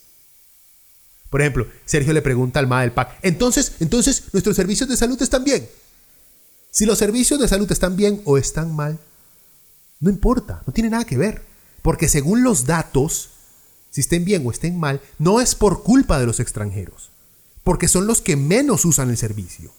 [1.30, 5.22] Por ejemplo, Sergio le pregunta al MA del PAC, entonces, entonces, ¿nuestros servicios de salud
[5.22, 5.70] están bien?
[6.72, 8.98] Si los servicios de salud están bien o están mal,
[10.00, 11.44] no importa, no tiene nada que ver.
[11.82, 13.30] Porque según los datos,
[13.90, 17.10] si estén bien o estén mal, no es por culpa de los extranjeros,
[17.64, 19.72] porque son los que menos usan el servicio.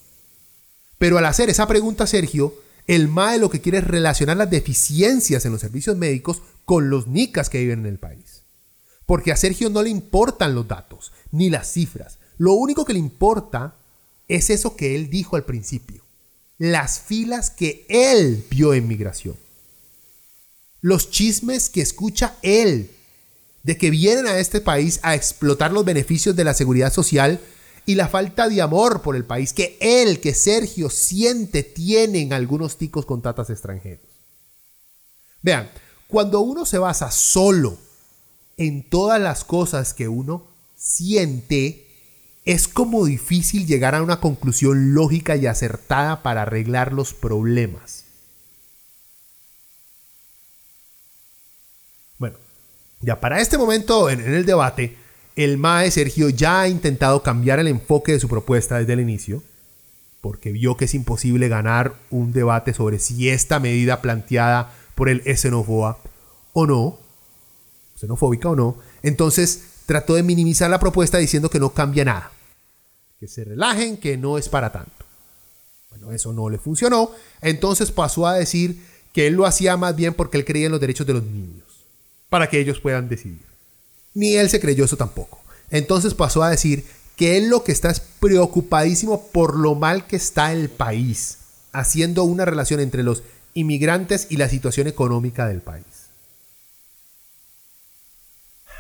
[0.98, 2.54] Pero al hacer esa pregunta, Sergio,
[2.86, 7.06] el MAE lo que quiere es relacionar las deficiencias en los servicios médicos con los
[7.06, 8.42] nicas que viven en el país.
[9.06, 12.18] Porque a Sergio no le importan los datos, ni las cifras.
[12.38, 13.76] Lo único que le importa
[14.28, 16.01] es eso que él dijo al principio.
[16.62, 19.36] Las filas que él vio en migración.
[20.80, 22.88] Los chismes que escucha él
[23.64, 27.40] de que vienen a este país a explotar los beneficios de la seguridad social
[27.84, 32.78] y la falta de amor por el país que él, que Sergio siente tienen algunos
[32.78, 34.06] ticos con tatas extranjeros.
[35.42, 35.68] Vean,
[36.06, 37.76] cuando uno se basa solo
[38.56, 40.46] en todas las cosas que uno
[40.76, 41.91] siente,
[42.44, 48.04] es como difícil llegar a una conclusión lógica y acertada para arreglar los problemas.
[52.18, 52.36] Bueno,
[53.00, 54.96] ya para este momento en, el debate,
[55.36, 59.42] el MAE Sergio ya ha intentado cambiar el enfoque de su propuesta desde el inicio,
[60.20, 65.22] porque vio que es imposible ganar un debate sobre si esta medida planteada por el
[65.24, 65.98] es xenófoba
[66.52, 66.98] o no,
[67.96, 72.32] xenofóbica o no, entonces trató de minimizar la propuesta diciendo que no cambia nada,
[73.20, 75.04] que se relajen, que no es para tanto.
[75.90, 80.14] Bueno, eso no le funcionó, entonces pasó a decir que él lo hacía más bien
[80.14, 81.66] porque él creía en los derechos de los niños,
[82.28, 83.42] para que ellos puedan decidir.
[84.14, 85.40] Ni él se creyó eso tampoco.
[85.70, 86.84] Entonces pasó a decir
[87.16, 91.38] que él lo que está es preocupadísimo por lo mal que está el país,
[91.72, 93.22] haciendo una relación entre los
[93.54, 95.84] inmigrantes y la situación económica del país.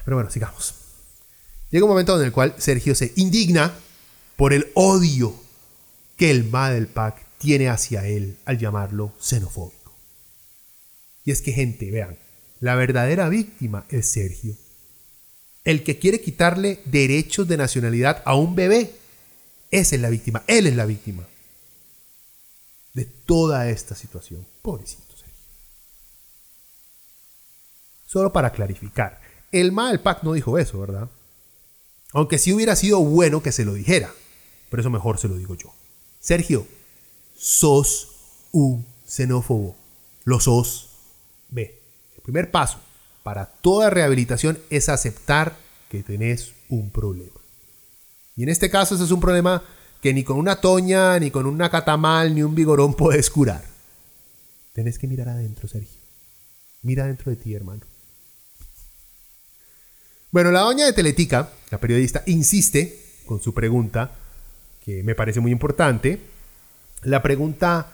[0.04, 0.74] Pero bueno, sigamos.
[1.72, 3.74] Llega un momento en el cual Sergio se indigna
[4.36, 5.34] por el odio
[6.18, 9.96] que el MA del PAC tiene hacia él al llamarlo xenofóbico.
[11.24, 12.18] Y es que, gente, vean,
[12.60, 14.54] la verdadera víctima es Sergio.
[15.64, 18.92] El que quiere quitarle derechos de nacionalidad a un bebé.
[19.70, 20.44] Esa es la víctima.
[20.48, 21.26] Él es la víctima.
[22.92, 24.46] De toda esta situación.
[24.60, 25.34] Pobrecito Sergio.
[28.04, 29.22] Solo para clarificar.
[29.50, 31.08] El MA del PAC no dijo eso, ¿verdad?
[32.12, 34.12] Aunque sí hubiera sido bueno que se lo dijera.
[34.70, 35.72] Pero eso mejor se lo digo yo.
[36.20, 36.66] Sergio,
[37.36, 38.08] sos
[38.52, 39.76] un xenófobo.
[40.24, 40.90] Lo sos.
[41.50, 41.80] Ve,
[42.16, 42.78] el primer paso
[43.22, 45.56] para toda rehabilitación es aceptar
[45.88, 47.40] que tenés un problema.
[48.36, 49.62] Y en este caso ese es un problema
[50.00, 53.64] que ni con una toña, ni con una catamal, ni un vigorón puedes curar.
[54.72, 56.00] Tenés que mirar adentro, Sergio.
[56.82, 57.82] Mira dentro de ti, hermano.
[60.32, 64.16] Bueno, la doña de Teletica, la periodista, insiste con su pregunta,
[64.82, 66.20] que me parece muy importante.
[67.02, 67.92] La pregunta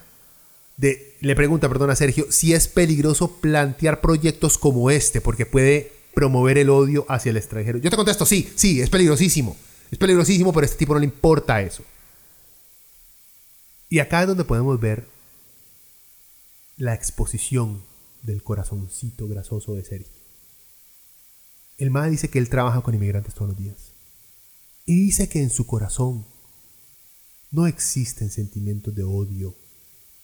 [0.76, 5.92] de, le pregunta, perdón, a Sergio, si es peligroso plantear proyectos como este, porque puede
[6.14, 7.78] promover el odio hacia el extranjero.
[7.78, 9.56] Yo te contesto, sí, sí, es peligrosísimo.
[9.90, 11.82] Es peligrosísimo, pero a este tipo no le importa eso.
[13.88, 15.06] Y acá es donde podemos ver
[16.76, 17.82] la exposición
[18.22, 20.17] del corazoncito grasoso de Sergio.
[21.78, 23.94] El MAE dice que él trabaja con inmigrantes todos los días.
[24.84, 26.26] Y dice que en su corazón
[27.50, 29.54] no existen sentimientos de odio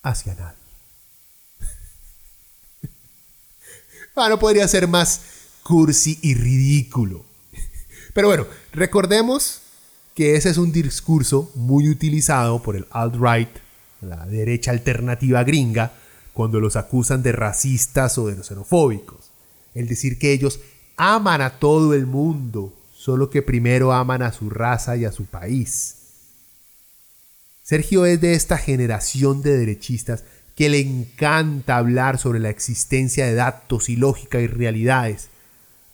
[0.02, 0.58] hacia nadie.
[4.16, 5.20] ah, no podría ser más
[5.62, 7.24] cursi y ridículo.
[8.14, 9.60] Pero bueno, recordemos
[10.14, 13.50] que ese es un discurso muy utilizado por el alt-right,
[14.00, 15.92] la derecha alternativa gringa,
[16.32, 19.30] cuando los acusan de racistas o de xenofóbicos.
[19.72, 20.60] El decir que ellos
[20.96, 25.26] aman a todo el mundo, solo que primero aman a su raza y a su
[25.26, 25.96] país.
[27.62, 33.34] Sergio es de esta generación de derechistas que le encanta hablar sobre la existencia de
[33.34, 35.28] datos y lógica y realidades,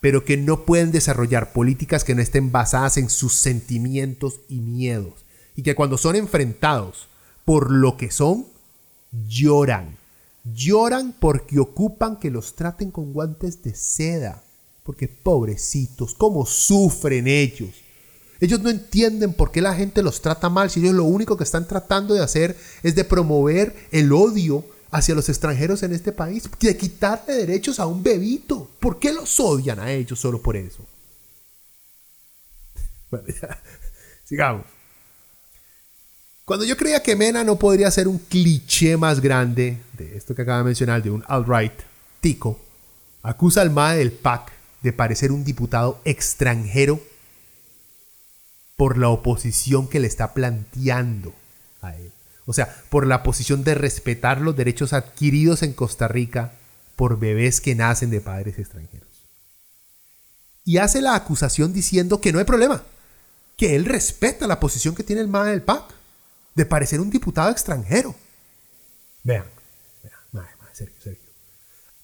[0.00, 5.24] pero que no pueden desarrollar políticas que no estén basadas en sus sentimientos y miedos,
[5.56, 7.08] y que cuando son enfrentados
[7.44, 8.46] por lo que son,
[9.28, 9.96] lloran.
[10.44, 14.42] Lloran porque ocupan que los traten con guantes de seda,
[14.90, 17.70] porque pobrecitos, cómo sufren ellos.
[18.40, 21.44] Ellos no entienden por qué la gente los trata mal si ellos lo único que
[21.44, 26.50] están tratando de hacer es de promover el odio hacia los extranjeros en este país,
[26.58, 28.68] de quitarle derechos a un bebito.
[28.80, 30.84] ¿Por qué los odian a ellos solo por eso?
[33.12, 33.62] Bueno, ya,
[34.24, 34.66] sigamos.
[36.44, 40.42] Cuando yo creía que Mena no podría ser un cliché más grande de esto que
[40.42, 41.74] acaba de mencionar, de un alt-right
[42.20, 42.58] tico,
[43.22, 47.00] acusa al MAE del PAC de parecer un diputado extranjero
[48.76, 51.34] por la oposición que le está planteando
[51.82, 52.12] a él.
[52.46, 56.52] O sea, por la posición de respetar los derechos adquiridos en Costa Rica
[56.96, 59.08] por bebés que nacen de padres extranjeros.
[60.64, 62.82] Y hace la acusación diciendo que no hay problema,
[63.56, 65.84] que él respeta la posición que tiene el MAE del PAC
[66.54, 68.14] de parecer un diputado extranjero.
[69.22, 69.44] Vean,
[70.02, 71.29] vean, mae, mae, Sergio, Sergio.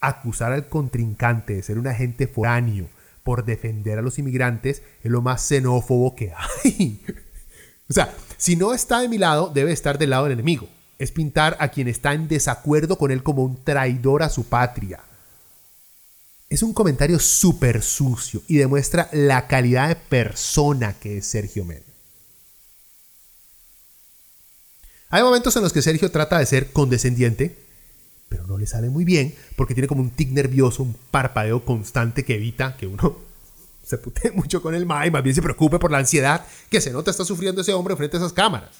[0.00, 2.88] Acusar al contrincante de ser un agente foráneo
[3.22, 7.02] por defender a los inmigrantes es lo más xenófobo que hay.
[7.90, 10.68] o sea, si no está de mi lado, debe estar del lado del enemigo.
[10.98, 15.00] Es pintar a quien está en desacuerdo con él como un traidor a su patria.
[16.48, 21.82] Es un comentario súper sucio y demuestra la calidad de persona que es Sergio Mena.
[25.08, 27.65] Hay momentos en los que Sergio trata de ser condescendiente,
[28.28, 32.24] pero no le sale muy bien porque tiene como un tic nervioso, un parpadeo constante
[32.24, 33.18] que evita que uno
[33.84, 36.90] se putee mucho con el MAE, más bien se preocupe por la ansiedad que se
[36.90, 38.70] nota está sufriendo ese hombre frente a esas cámaras.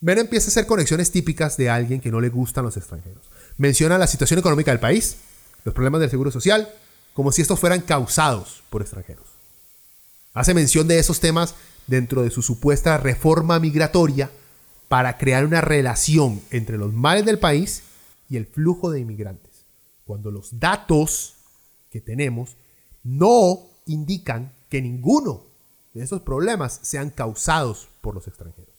[0.00, 3.22] Mena empieza a hacer conexiones típicas de alguien que no le gustan los extranjeros.
[3.56, 5.16] Menciona la situación económica del país,
[5.64, 6.68] los problemas del seguro social,
[7.14, 9.24] como si estos fueran causados por extranjeros.
[10.34, 11.54] Hace mención de esos temas
[11.86, 14.30] dentro de su supuesta reforma migratoria
[14.88, 17.82] para crear una relación entre los males del país
[18.28, 19.64] y el flujo de inmigrantes,
[20.04, 21.34] cuando los datos
[21.90, 22.56] que tenemos
[23.02, 25.44] no indican que ninguno
[25.94, 28.74] de esos problemas sean causados por los extranjeros.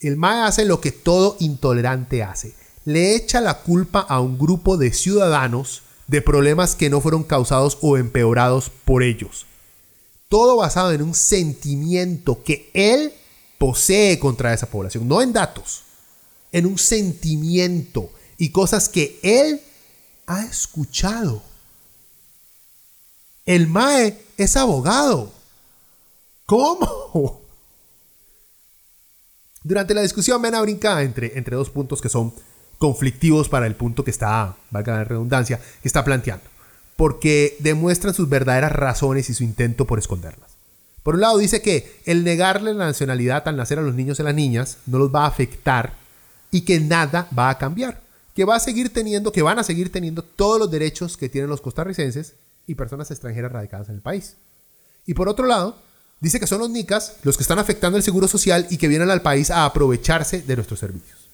[0.00, 2.54] El MAE hace lo que todo intolerante hace.
[2.84, 7.78] Le echa la culpa a un grupo de ciudadanos de problemas que no fueron causados
[7.80, 9.46] o empeorados por ellos.
[10.28, 13.12] Todo basado en un sentimiento que él
[13.58, 15.82] posee contra esa población, no en datos,
[16.52, 19.60] en un sentimiento y cosas que él
[20.26, 21.42] ha escuchado.
[23.44, 25.32] El Mae es abogado.
[26.46, 27.40] ¿Cómo?
[29.62, 32.32] Durante la discusión, Mena brinca entre, entre dos puntos que son
[32.78, 36.44] conflictivos para el punto que está, valga la redundancia, que está planteando.
[36.96, 40.55] Porque demuestran sus verdaderas razones y su intento por esconderlas.
[41.06, 44.22] Por un lado dice que el negarle la nacionalidad al nacer a los niños y
[44.22, 45.94] a las niñas no los va a afectar
[46.50, 48.02] y que nada va a cambiar.
[48.34, 51.48] Que va a seguir teniendo, que van a seguir teniendo todos los derechos que tienen
[51.48, 52.32] los costarricenses
[52.66, 54.34] y personas extranjeras radicadas en el país.
[55.06, 55.78] Y por otro lado,
[56.18, 59.10] dice que son los nicas los que están afectando el seguro social y que vienen
[59.10, 61.30] al país a aprovecharse de nuestros servicios.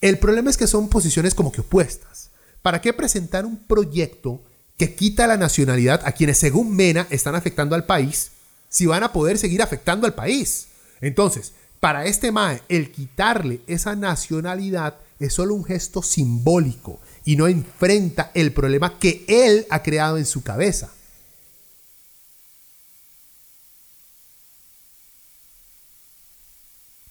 [0.00, 2.30] El problema es que son posiciones como que opuestas.
[2.62, 4.40] ¿Para qué presentar un proyecto
[4.80, 8.30] que quita la nacionalidad a quienes según Mena están afectando al país
[8.70, 10.68] si van a poder seguir afectando al país?
[11.02, 17.46] Entonces, para este MAE, el quitarle esa nacionalidad es solo un gesto simbólico y no
[17.46, 20.90] enfrenta el problema que él ha creado en su cabeza.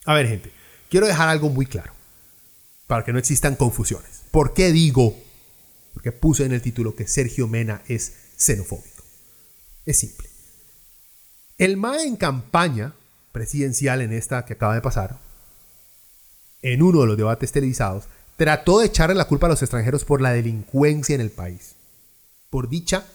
[0.06, 0.52] A ver, gente,
[0.90, 1.94] quiero dejar algo muy claro
[2.88, 4.24] para que no existan confusiones.
[4.32, 5.16] ¿Por qué digo?
[6.00, 9.04] Porque puse en el título que Sergio Mena es xenofóbico.
[9.86, 10.30] Es simple.
[11.58, 12.94] El MAE en campaña
[13.34, 15.20] presidencial en esta que acaba de pasar,
[16.62, 18.06] en uno de los debates televisados,
[18.38, 21.76] trató de echarle la culpa a los extranjeros por la delincuencia en el país.
[22.50, 23.06] Por dicha,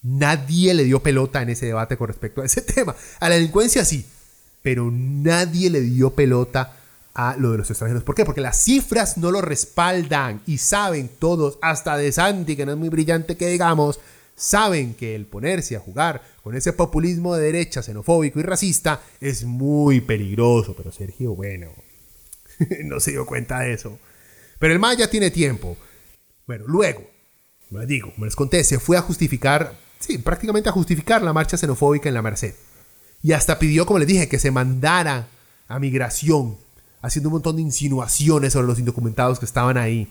[0.00, 2.94] nadie le dio pelota en ese debate con respecto a ese tema.
[3.18, 4.06] A la delincuencia sí,
[4.62, 6.76] pero nadie le dio pelota
[7.14, 8.02] a lo de los extranjeros.
[8.02, 8.24] ¿Por qué?
[8.24, 12.78] Porque las cifras no lo respaldan y saben todos, hasta de Santi, que no es
[12.78, 14.00] muy brillante que digamos,
[14.34, 19.44] saben que el ponerse a jugar con ese populismo de derecha xenofóbico y racista es
[19.44, 20.74] muy peligroso.
[20.76, 21.70] Pero Sergio, bueno,
[22.84, 23.98] no se dio cuenta de eso.
[24.58, 25.76] Pero el Maya tiene tiempo.
[26.46, 27.02] Bueno, luego,
[27.68, 31.32] como les digo, como les conté, se fue a justificar, sí, prácticamente a justificar la
[31.32, 32.54] marcha xenofóbica en la Merced.
[33.22, 35.28] Y hasta pidió, como les dije, que se mandara
[35.66, 36.58] a migración
[37.04, 40.10] haciendo un montón de insinuaciones sobre los indocumentados que estaban ahí.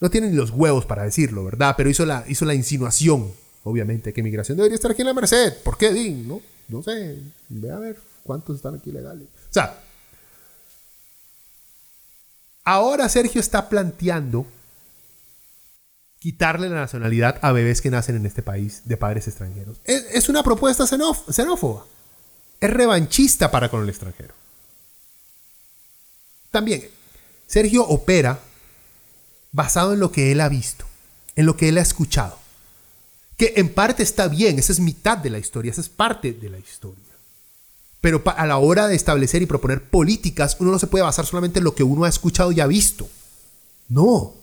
[0.00, 1.74] No tienen ni los huevos para decirlo, ¿verdad?
[1.76, 3.32] Pero hizo la, insinuación,
[3.64, 5.54] obviamente, que migración debería estar aquí en la Merced.
[5.64, 6.28] ¿Por qué, Din?
[6.28, 7.18] No, no sé.
[7.48, 9.28] Ve a ver cuántos están aquí legales.
[9.50, 9.80] O sea,
[12.64, 14.46] ahora Sergio está planteando
[16.18, 19.78] quitarle la nacionalidad a bebés que nacen en este país de padres extranjeros.
[19.84, 21.86] Es una propuesta xenófoba.
[22.60, 24.34] Es revanchista para con el extranjero.
[26.50, 26.88] También,
[27.46, 28.40] Sergio opera
[29.52, 30.84] basado en lo que él ha visto,
[31.36, 32.38] en lo que él ha escuchado.
[33.36, 36.50] Que en parte está bien, esa es mitad de la historia, esa es parte de
[36.50, 37.04] la historia.
[38.00, 41.58] Pero a la hora de establecer y proponer políticas, uno no se puede basar solamente
[41.58, 43.08] en lo que uno ha escuchado y ha visto.
[43.88, 44.34] No.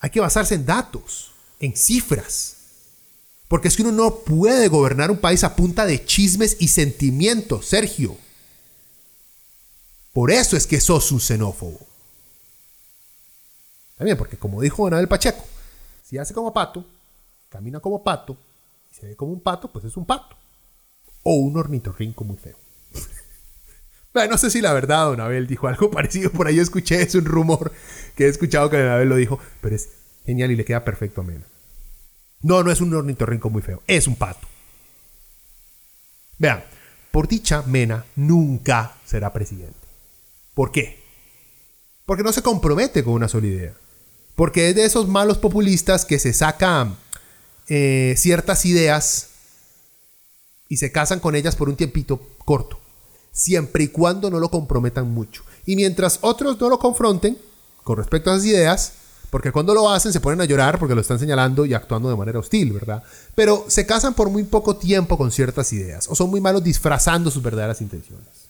[0.00, 2.56] Hay que basarse en datos, en cifras.
[3.48, 7.66] Porque es que uno no puede gobernar un país a punta de chismes y sentimientos,
[7.66, 8.16] Sergio.
[10.12, 11.80] Por eso es que sos un xenófobo.
[13.96, 15.44] También porque como dijo Anabel Pacheco,
[16.02, 16.84] si hace como pato,
[17.48, 18.36] camina como pato,
[18.90, 20.36] y se ve como un pato, pues es un pato.
[21.22, 22.56] O un ornitorrinco muy feo.
[24.28, 27.24] no sé si la verdad Don Abel dijo algo parecido, por ahí escuché, es un
[27.24, 27.72] rumor
[28.16, 29.88] que he escuchado que Don Abel lo dijo, pero es
[30.26, 31.46] genial y le queda perfecto a Mena.
[32.42, 34.46] No, no es un ornitorrinco muy feo, es un pato.
[36.38, 36.62] Vean,
[37.12, 39.81] por dicha, Mena nunca será presidente.
[40.54, 41.02] ¿Por qué?
[42.04, 43.74] Porque no se compromete con una sola idea.
[44.34, 46.96] Porque es de esos malos populistas que se sacan
[47.68, 49.28] eh, ciertas ideas
[50.68, 52.78] y se casan con ellas por un tiempito corto.
[53.30, 55.42] Siempre y cuando no lo comprometan mucho.
[55.64, 57.38] Y mientras otros no lo confronten
[57.82, 58.92] con respecto a esas ideas,
[59.30, 62.16] porque cuando lo hacen se ponen a llorar porque lo están señalando y actuando de
[62.16, 63.02] manera hostil, ¿verdad?
[63.34, 67.30] Pero se casan por muy poco tiempo con ciertas ideas o son muy malos disfrazando
[67.30, 68.41] sus verdaderas intenciones.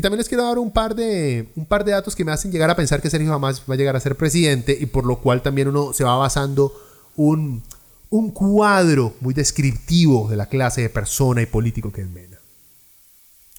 [0.00, 2.50] Y también les quiero dar un par, de, un par de datos que me hacen
[2.50, 5.16] llegar a pensar que Sergio jamás va a llegar a ser presidente y por lo
[5.16, 6.72] cual también uno se va basando
[7.16, 7.62] un,
[8.08, 12.38] un cuadro muy descriptivo de la clase de persona y político que es Mena.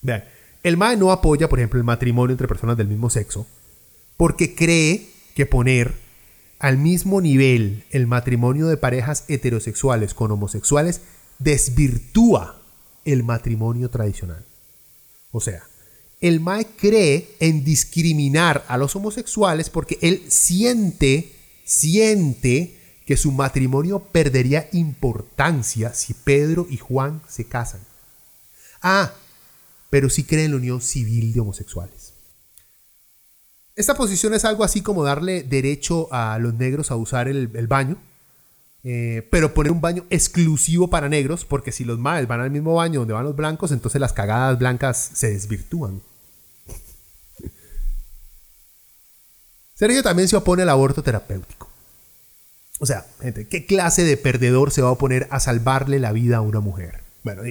[0.01, 0.23] Vean,
[0.63, 3.45] el MAE no apoya, por ejemplo, el matrimonio entre personas del mismo sexo
[4.17, 5.93] porque cree que poner
[6.57, 11.01] al mismo nivel el matrimonio de parejas heterosexuales con homosexuales
[11.37, 12.59] desvirtúa
[13.05, 14.43] el matrimonio tradicional.
[15.31, 15.61] O sea,
[16.21, 21.33] el Mae cree en discriminar a los homosexuales porque él siente,
[21.65, 27.81] siente que su matrimonio perdería importancia si Pedro y Juan se casan.
[28.83, 29.13] Ah,
[29.89, 32.13] pero sí cree en la unión civil de homosexuales.
[33.75, 37.97] Esta posición es algo así como darle derecho a los negros a usar el, baño,
[38.83, 42.75] eh, pero poner un baño exclusivo para negros, porque si los maes van al mismo
[42.75, 46.01] baño donde van los blancos, entonces las cagadas blancas se desvirtúan.
[49.81, 51.67] Sergio también se opone al aborto terapéutico.
[52.79, 56.37] O sea, gente, ¿qué clase de perdedor se va a oponer a salvarle la vida
[56.37, 56.99] a una mujer?
[57.23, 57.41] Bueno,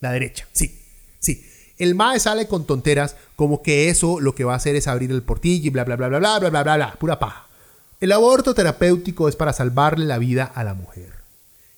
[0.00, 0.80] la derecha, sí,
[1.20, 1.46] sí.
[1.76, 5.10] El MAE sale con tonteras como que eso lo que va a hacer es abrir
[5.10, 7.48] el portillo y bla, bla, bla, bla, bla, bla, bla, bla, bla, pura paja.
[8.00, 11.12] El aborto terapéutico es para salvarle la vida a la mujer.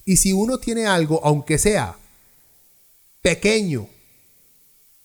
[0.05, 1.97] Y si uno tiene algo, aunque sea
[3.23, 3.89] pequeño,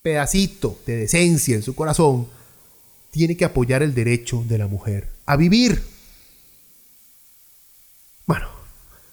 [0.00, 2.28] pedacito de decencia en su corazón,
[3.12, 5.82] tiene que apoyar el derecho de la mujer a vivir.
[8.26, 8.48] Bueno,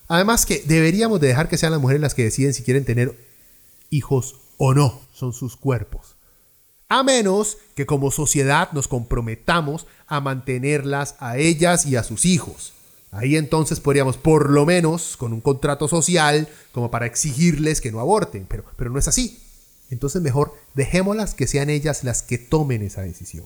[0.08, 3.14] además que deberíamos de dejar que sean las mujeres las que deciden si quieren tener
[3.90, 6.16] hijos o no, son sus cuerpos.
[6.88, 12.74] A menos que como sociedad nos comprometamos a mantenerlas a ellas y a sus hijos.
[13.12, 18.00] Ahí entonces podríamos, por lo menos, con un contrato social, como para exigirles que no
[18.00, 19.40] aborten, pero, pero no es así.
[19.90, 23.46] Entonces mejor dejémoslas que sean ellas las que tomen esa decisión.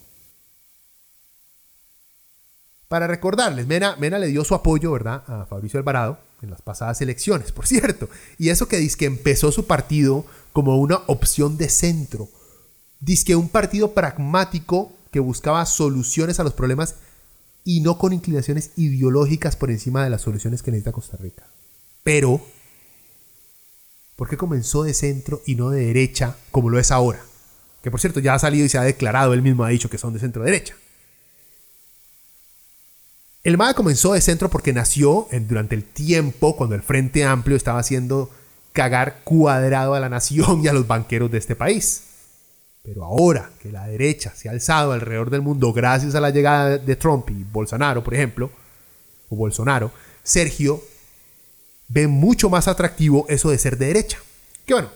[2.93, 7.01] Para recordarles, Mena, Mena le dio su apoyo, ¿verdad?, a Fabricio Alvarado en las pasadas
[7.01, 8.07] elecciones, por cierto.
[8.37, 12.29] Y eso que dice que empezó su partido como una opción de centro.
[12.99, 16.97] Dice que un partido pragmático que buscaba soluciones a los problemas
[17.63, 21.47] y no con inclinaciones ideológicas por encima de las soluciones que necesita Costa Rica.
[22.03, 22.45] Pero,
[24.15, 27.25] ¿por qué comenzó de centro y no de derecha como lo es ahora?
[27.81, 29.97] Que por cierto ya ha salido y se ha declarado, él mismo ha dicho que
[29.97, 30.75] son de centro derecha.
[33.43, 37.57] El MAE comenzó de centro porque nació en, durante el tiempo cuando el Frente Amplio
[37.57, 38.29] estaba haciendo
[38.71, 42.03] cagar cuadrado a la nación y a los banqueros de este país.
[42.83, 46.77] Pero ahora que la derecha se ha alzado alrededor del mundo gracias a la llegada
[46.77, 48.49] de Trump y Bolsonaro, por ejemplo,
[49.27, 49.91] o Bolsonaro,
[50.23, 50.81] Sergio
[51.89, 54.19] ve mucho más atractivo eso de ser de derecha.
[54.65, 54.89] Que bueno,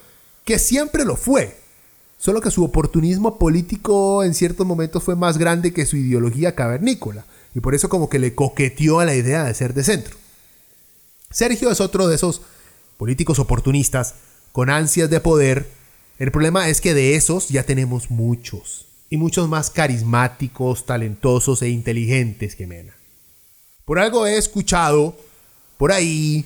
[0.46, 1.58] que siempre lo fue.
[2.18, 7.26] Solo que su oportunismo político en ciertos momentos fue más grande que su ideología cavernícola
[7.56, 10.16] y por eso como que le coqueteó a la idea de ser de centro.
[11.30, 12.42] Sergio es otro de esos
[12.98, 14.16] políticos oportunistas
[14.52, 15.70] con ansias de poder.
[16.20, 21.70] El problema es que de esos ya tenemos muchos, y muchos más carismáticos, talentosos e
[21.70, 22.94] inteligentes que Mena.
[23.86, 25.18] Por algo he escuchado
[25.78, 26.46] por ahí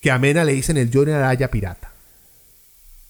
[0.00, 1.92] que a Mena le dicen el Johnny Araya pirata.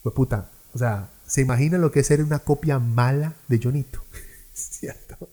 [0.01, 4.03] Pues puta, o sea, ¿se imaginan lo que es ser una copia mala de Jonito?
[4.53, 5.29] ¿Cierto?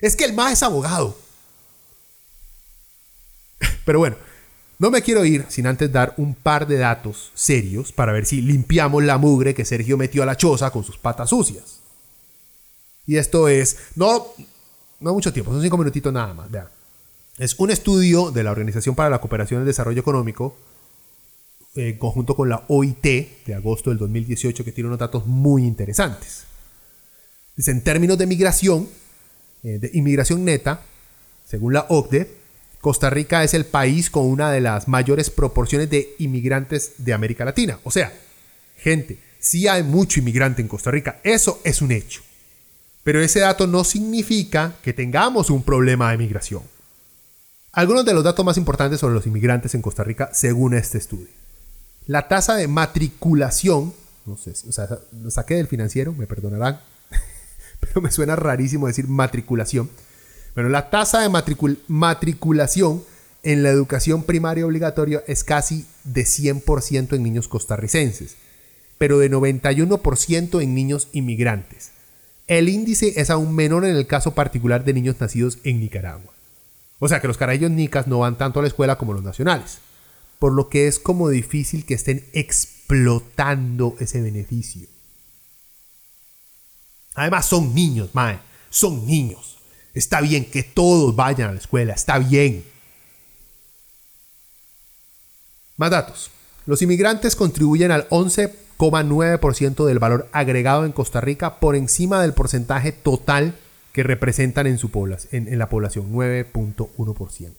[0.00, 1.16] Es que el más es abogado.
[3.84, 4.16] Pero bueno,
[4.78, 8.42] no me quiero ir sin antes dar un par de datos serios para ver si
[8.42, 11.80] limpiamos la mugre que Sergio metió a la choza con sus patas sucias.
[13.06, 14.26] Y esto es, no,
[15.00, 16.50] no mucho tiempo, son cinco minutitos nada más.
[16.50, 16.68] Vean.
[17.38, 20.56] Es un estudio de la Organización para la Cooperación y el Desarrollo Económico,
[21.74, 26.44] en conjunto con la OIT de agosto del 2018, que tiene unos datos muy interesantes.
[27.54, 28.88] Dice, en términos de migración,
[29.66, 30.80] eh, de inmigración neta,
[31.44, 32.30] según la OCDE,
[32.80, 37.44] Costa Rica es el país con una de las mayores proporciones de inmigrantes de América
[37.44, 37.80] Latina.
[37.82, 38.12] O sea,
[38.76, 42.22] gente, sí hay mucho inmigrante en Costa Rica, eso es un hecho.
[43.02, 46.62] Pero ese dato no significa que tengamos un problema de migración.
[47.72, 51.26] Algunos de los datos más importantes sobre los inmigrantes en Costa Rica según este estudio.
[52.06, 53.92] La tasa de matriculación,
[54.26, 54.88] no sé, o sea,
[55.24, 56.78] lo saqué del financiero, me perdonarán,
[57.80, 59.90] pero me suena rarísimo decir matriculación.
[60.54, 61.28] Bueno, la tasa de
[61.88, 63.02] matriculación
[63.42, 68.36] en la educación primaria obligatoria es casi de 100% en niños costarricenses,
[68.98, 71.92] pero de 91% en niños inmigrantes.
[72.48, 76.32] El índice es aún menor en el caso particular de niños nacidos en Nicaragua.
[76.98, 79.78] O sea que los carayos nicas no van tanto a la escuela como los nacionales,
[80.38, 84.88] por lo que es como difícil que estén explotando ese beneficio.
[87.16, 88.38] Además son niños, mae.
[88.70, 89.56] Son niños.
[89.94, 91.94] Está bien que todos vayan a la escuela.
[91.94, 92.64] Está bien.
[95.76, 96.30] Más datos.
[96.66, 102.92] Los inmigrantes contribuyen al 11,9% del valor agregado en Costa Rica por encima del porcentaje
[102.92, 103.54] total
[103.92, 104.90] que representan en, su
[105.32, 107.50] en, en la población, 9.1%.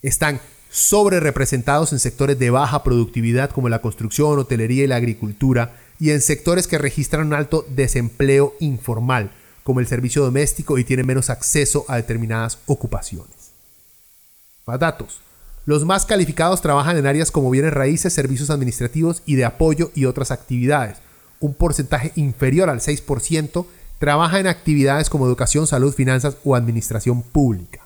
[0.00, 5.74] Están sobre representados en sectores de baja productividad como la construcción, hotelería y la agricultura,
[6.00, 9.30] y en sectores que registran un alto desempleo informal,
[9.62, 13.52] como el servicio doméstico y tienen menos acceso a determinadas ocupaciones.
[14.66, 15.20] Más datos.
[15.66, 20.06] Los más calificados trabajan en áreas como bienes raíces, servicios administrativos y de apoyo y
[20.06, 20.98] otras actividades.
[21.40, 23.66] Un porcentaje inferior al 6%
[23.98, 27.80] trabaja en actividades como educación, salud, finanzas o administración pública.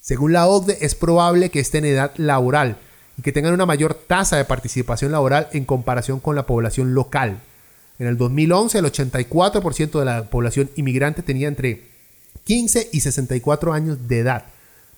[0.00, 2.78] Según la OCDE, es probable que estén en edad laboral,
[3.18, 7.40] y que tengan una mayor tasa de participación laboral en comparación con la población local.
[7.98, 11.88] En el 2011, el 84% de la población inmigrante tenía entre
[12.44, 14.46] 15 y 64 años de edad,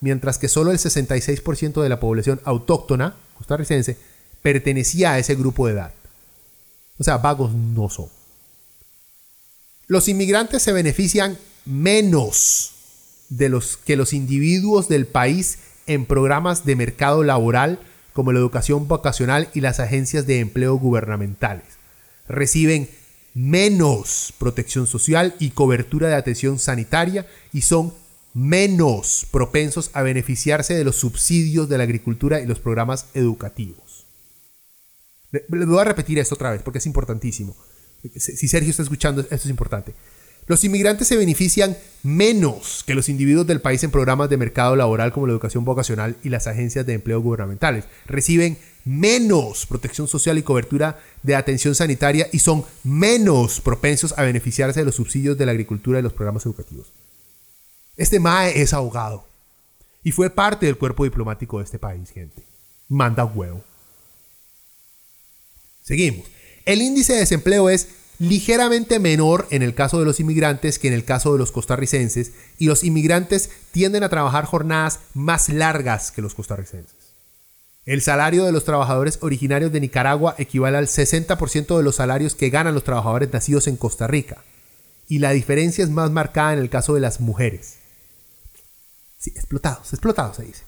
[0.01, 3.97] mientras que solo el 66% de la población autóctona costarricense
[4.43, 5.93] pertenecía a ese grupo de edad.
[6.99, 8.07] O sea, vagos no son.
[9.87, 11.37] Los inmigrantes se benefician
[11.67, 12.73] menos
[13.29, 17.81] de los que los individuos del país en programas de mercado laboral
[18.15, 21.67] como la educación vocacional y las agencias de empleo gubernamentales.
[22.27, 22.89] Reciben
[23.35, 27.93] menos protección social y cobertura de atención sanitaria y son
[28.33, 34.07] menos propensos a beneficiarse de los subsidios de la agricultura y los programas educativos.
[35.31, 37.55] Le- Les voy a repetir esto otra vez porque es importantísimo.
[38.17, 39.95] Si Sergio está escuchando, esto es importante.
[40.47, 45.13] Los inmigrantes se benefician menos que los individuos del país en programas de mercado laboral
[45.13, 47.87] como la educación vocacional y las agencias de empleo gubernamentales.
[48.07, 54.81] Reciben menos protección social y cobertura de atención sanitaria y son menos propensos a beneficiarse
[54.81, 56.93] de los subsidios de la agricultura y los programas educativos.
[57.97, 59.25] Este MAE es abogado
[60.03, 62.43] y fue parte del cuerpo diplomático de este país, gente.
[62.89, 63.65] Manda huevo.
[65.81, 66.27] Seguimos.
[66.67, 67.89] El índice de desempleo es
[68.19, 72.33] ligeramente menor en el caso de los inmigrantes que en el caso de los costarricenses
[72.59, 77.05] y los inmigrantes tienden a trabajar jornadas más largas que los costarricenses.
[77.87, 82.49] El salario de los trabajadores originarios de Nicaragua equivale al 60% de los salarios que
[82.49, 84.43] ganan los trabajadores nacidos en Costa Rica.
[85.07, 87.75] Y la diferencia es más marcada en el caso de las mujeres.
[89.19, 90.63] Sí, explotados, explotados se dice.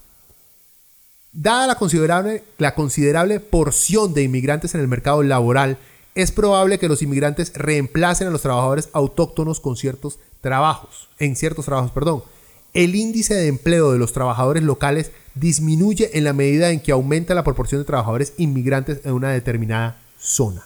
[1.32, 5.78] Dada la considerable, la considerable porción de inmigrantes en el mercado laboral,
[6.16, 11.66] es probable que los inmigrantes reemplacen a los trabajadores autóctonos con ciertos trabajos, en ciertos
[11.66, 12.24] trabajos, perdón.
[12.72, 17.34] El índice de empleo de los trabajadores locales disminuye en la medida en que aumenta
[17.34, 20.64] la proporción de trabajadores inmigrantes en una determinada zona.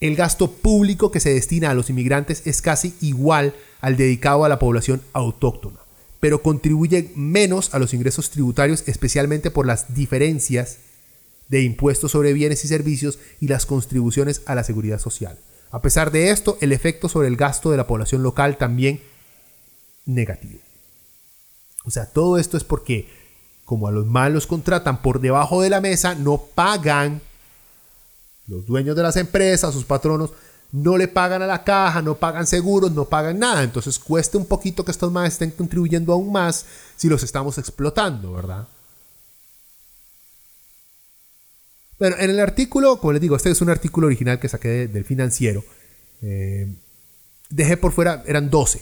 [0.00, 4.48] El gasto público que se destina a los inmigrantes es casi igual al dedicado a
[4.48, 5.78] la población autóctona,
[6.18, 10.78] pero contribuye menos a los ingresos tributarios, especialmente por las diferencias
[11.48, 15.38] de impuestos sobre bienes y servicios y las contribuciones a la seguridad social.
[15.70, 19.00] A pesar de esto, el efecto sobre el gasto de la población local también
[20.04, 20.60] negativo.
[21.84, 23.08] O sea, todo esto es porque
[23.64, 27.20] como a los malos contratan por debajo de la mesa, no pagan
[28.46, 30.32] los dueños de las empresas, sus patronos,
[30.70, 33.62] no le pagan a la caja, no pagan seguros, no pagan nada.
[33.62, 36.64] Entonces cuesta un poquito que estos más estén contribuyendo aún más
[36.96, 38.68] si los estamos explotando, ¿verdad?
[41.98, 44.88] Bueno, en el artículo, como les digo, este es un artículo original que saqué de-
[44.88, 45.64] del financiero.
[46.22, 46.66] Eh,
[47.48, 48.80] dejé por fuera, eran 12.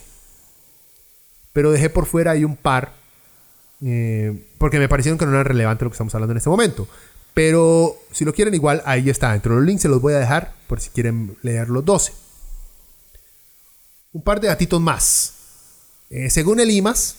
[1.52, 2.92] Pero dejé por fuera hay un par.
[3.86, 6.88] eh, porque me parecieron que no era relevante lo que estamos hablando en este momento.
[7.34, 9.32] Pero si lo quieren igual, ahí está.
[9.32, 12.12] Dentro de los links se los voy a dejar por si quieren leer los 12.
[14.14, 15.34] Un par de datitos más.
[16.08, 17.16] Eh, según el IMAS,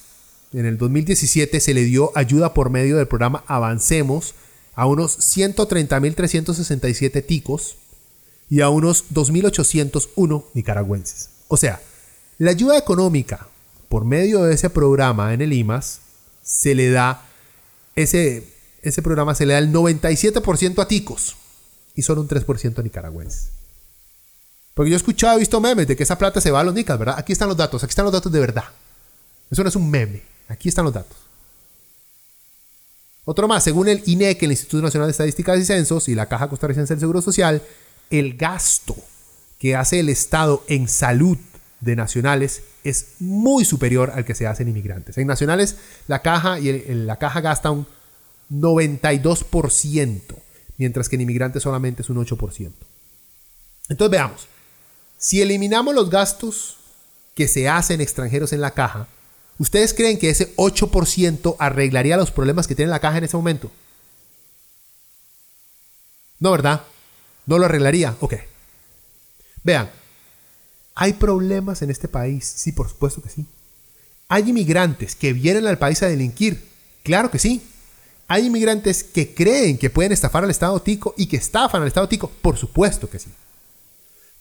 [0.53, 4.33] en el 2017 se le dio ayuda por medio del programa Avancemos
[4.75, 7.77] a unos 130.367 ticos
[8.49, 11.29] y a unos 2.801 nicaragüenses.
[11.47, 11.81] O sea,
[12.37, 13.47] la ayuda económica
[13.89, 16.01] por medio de ese programa en el IMAS
[16.43, 17.25] se le da,
[17.95, 18.47] ese,
[18.81, 21.37] ese programa se le da el 97% a ticos
[21.95, 23.49] y solo un 3% a nicaragüenses.
[24.73, 26.73] Porque yo he escuchado, he visto memes de que esa plata se va a los
[26.73, 27.15] nicas, ¿verdad?
[27.17, 28.65] Aquí están los datos, aquí están los datos de verdad.
[29.49, 31.15] Eso no es un meme, aquí están los datos.
[33.25, 36.47] Otro más, según el INEC, el Instituto Nacional de Estadísticas y Censos, y la Caja
[36.47, 37.61] Costarricense del Seguro Social,
[38.11, 38.95] el gasto
[39.59, 41.37] que hace el Estado en salud
[41.81, 45.17] de nacionales es muy superior al que se hace en inmigrantes.
[45.17, 47.87] En nacionales, la caja, y la caja gasta un
[48.51, 50.21] 92%,
[50.77, 52.71] mientras que en inmigrantes solamente es un 8%.
[53.89, 54.47] Entonces veamos,
[55.17, 56.77] si eliminamos los gastos
[57.33, 59.07] que se hacen extranjeros en la caja,
[59.57, 63.71] ¿ustedes creen que ese 8% arreglaría los problemas que tiene la caja en ese momento?
[66.39, 66.83] No, ¿verdad?
[67.45, 68.15] No lo arreglaría.
[68.19, 68.35] Ok.
[69.63, 69.89] Vean,
[70.93, 72.45] ¿hay problemas en este país?
[72.45, 73.45] Sí, por supuesto que sí.
[74.27, 76.67] ¿Hay inmigrantes que vienen al país a delinquir?
[77.03, 77.61] Claro que sí.
[78.27, 82.09] ¿Hay inmigrantes que creen que pueden estafar al Estado Tico y que estafan al Estado
[82.09, 82.29] Tico?
[82.41, 83.29] Por supuesto que sí.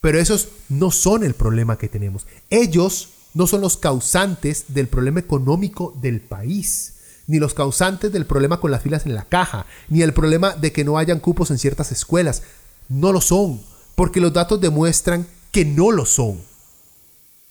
[0.01, 2.27] Pero esos no son el problema que tenemos.
[2.49, 6.95] Ellos no son los causantes del problema económico del país,
[7.26, 10.72] ni los causantes del problema con las filas en la caja, ni el problema de
[10.72, 12.43] que no hayan cupos en ciertas escuelas.
[12.89, 13.61] No lo son,
[13.95, 16.41] porque los datos demuestran que no lo son.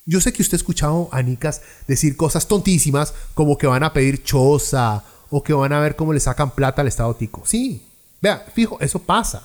[0.06, 3.92] Yo sé que usted ha escuchado a Nicas decir cosas tontísimas como que van a
[3.92, 7.42] pedir choza o que van a ver cómo le sacan plata al Estado Tico.
[7.44, 7.82] Sí,
[8.20, 9.42] vea, fijo, eso pasa.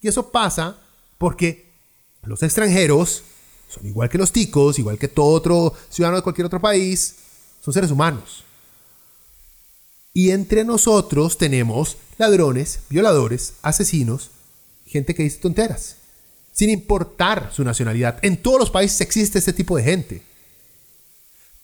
[0.00, 0.76] Y eso pasa
[1.18, 1.66] porque
[2.22, 3.22] los extranjeros
[3.84, 7.16] igual que los ticos, igual que todo otro ciudadano de cualquier otro país,
[7.62, 8.44] son seres humanos.
[10.12, 14.30] Y entre nosotros tenemos ladrones, violadores, asesinos,
[14.86, 15.96] gente que dice tonteras,
[16.52, 18.18] sin importar su nacionalidad.
[18.22, 20.22] En todos los países existe este tipo de gente.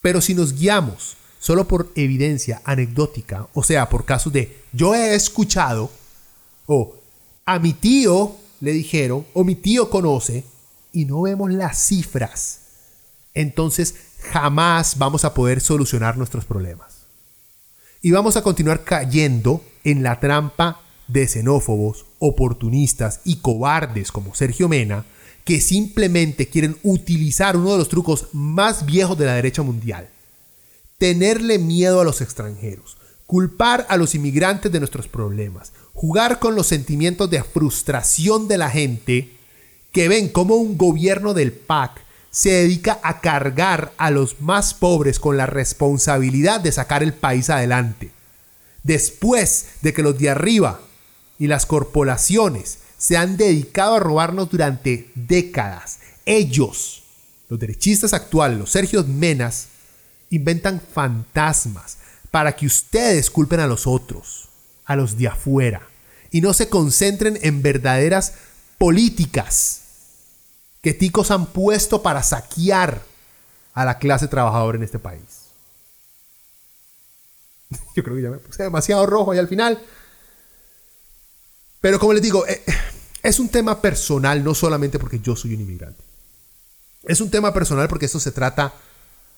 [0.01, 5.15] Pero si nos guiamos solo por evidencia anecdótica, o sea, por casos de yo he
[5.15, 5.89] escuchado,
[6.67, 6.95] o
[7.45, 10.43] a mi tío le dijeron, o mi tío conoce,
[10.93, 12.59] y no vemos las cifras,
[13.33, 13.95] entonces
[14.31, 16.93] jamás vamos a poder solucionar nuestros problemas.
[18.01, 24.69] Y vamos a continuar cayendo en la trampa de xenófobos, oportunistas y cobardes como Sergio
[24.69, 25.05] Mena,
[25.43, 30.09] que simplemente quieren utilizar uno de los trucos más viejos de la derecha mundial.
[30.97, 36.67] Tenerle miedo a los extranjeros, culpar a los inmigrantes de nuestros problemas, jugar con los
[36.67, 39.37] sentimientos de frustración de la gente
[39.93, 45.19] que ven como un gobierno del PAC se dedica a cargar a los más pobres
[45.19, 48.11] con la responsabilidad de sacar el país adelante.
[48.81, 50.81] Después de que los de arriba
[51.37, 55.99] y las corporaciones se han dedicado a robarnos durante décadas.
[56.25, 57.03] Ellos,
[57.47, 59.67] los derechistas actuales, los Sergios Menas,
[60.31, 61.97] inventan fantasmas
[62.31, 64.49] para que ustedes culpen a los otros,
[64.85, 65.87] a los de afuera,
[66.31, 68.33] y no se concentren en verdaderas
[68.79, 69.82] políticas
[70.83, 73.01] que ticos han puesto para saquear
[73.73, 75.47] a la clase trabajadora en este país.
[77.95, 79.81] Yo creo que ya me puse demasiado rojo ahí al final.
[81.79, 82.61] Pero como les digo, eh,
[83.23, 86.01] es un tema personal, no solamente porque yo soy un inmigrante.
[87.03, 88.73] Es un tema personal porque esto se trata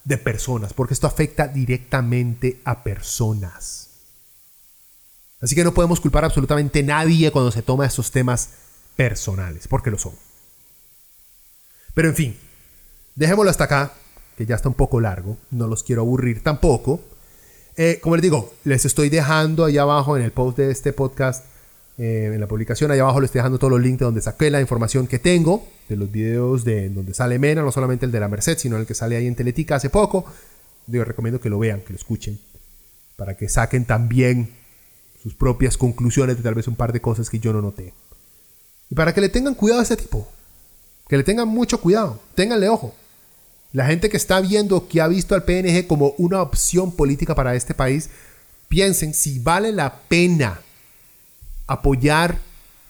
[0.03, 3.89] de personas, porque esto afecta directamente a personas.
[5.41, 8.49] Así que no podemos culpar a absolutamente nadie cuando se toma estos temas
[8.95, 10.13] personales, porque lo son.
[11.95, 12.37] Pero en fin,
[13.15, 13.93] dejémoslo hasta acá,
[14.37, 17.01] que ya está un poco largo, no los quiero aburrir tampoco.
[17.77, 21.45] Eh, como les digo, les estoy dejando ahí abajo en el post de este podcast
[21.97, 22.91] eh, en la publicación.
[22.91, 25.65] Allá abajo les estoy dejando todos los links de donde saqué la información que tengo,
[25.87, 28.85] de los videos de donde sale Mena, no solamente el de la Merced, sino el
[28.85, 30.25] que sale ahí en Teletica hace poco.
[30.87, 32.39] Digo, recomiendo que lo vean, que lo escuchen,
[33.15, 34.53] para que saquen también
[35.23, 37.93] sus propias conclusiones de tal vez un par de cosas que yo no noté.
[38.89, 40.27] Y para que le tengan cuidado a ese tipo,
[41.07, 42.95] que le tengan mucho cuidado, ténganle ojo.
[43.71, 47.55] La gente que está viendo, que ha visto al PNG como una opción política para
[47.55, 48.09] este país,
[48.69, 50.61] piensen si vale la pena
[51.67, 52.39] apoyar,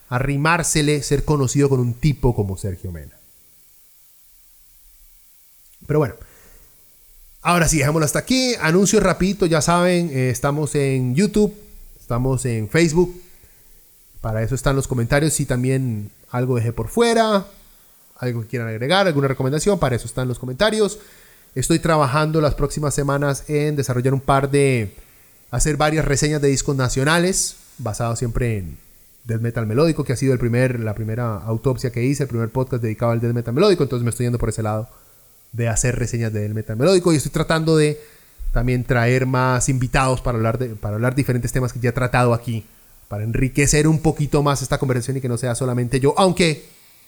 [0.10, 3.14] arrimársele, ser conocido con un tipo como Sergio Mena.
[5.88, 6.16] Pero bueno,
[7.42, 8.54] ahora sí, dejémoslo hasta aquí.
[8.62, 11.56] Anuncio rapidito, ya saben, eh, estamos en YouTube,
[12.00, 13.22] estamos en Facebook.
[14.22, 15.34] Para eso están los comentarios.
[15.34, 17.46] Si también algo dejé por fuera,
[18.16, 21.00] algo que quieran agregar, alguna recomendación, para eso están los comentarios.
[21.54, 24.94] Estoy trabajando las próximas semanas en desarrollar un par de,
[25.56, 28.78] hacer varias reseñas de discos nacionales basado siempre en
[29.24, 32.50] death metal melódico, que ha sido el primer, la primera autopsia que hice, el primer
[32.50, 34.90] podcast dedicado al death metal melódico, entonces me estoy yendo por ese lado
[35.52, 38.00] de hacer reseñas de death metal melódico y estoy tratando de
[38.52, 42.34] también traer más invitados para hablar de para hablar diferentes temas que ya he tratado
[42.34, 42.66] aquí,
[43.08, 46.66] para enriquecer un poquito más esta conversación y que no sea solamente yo, aunque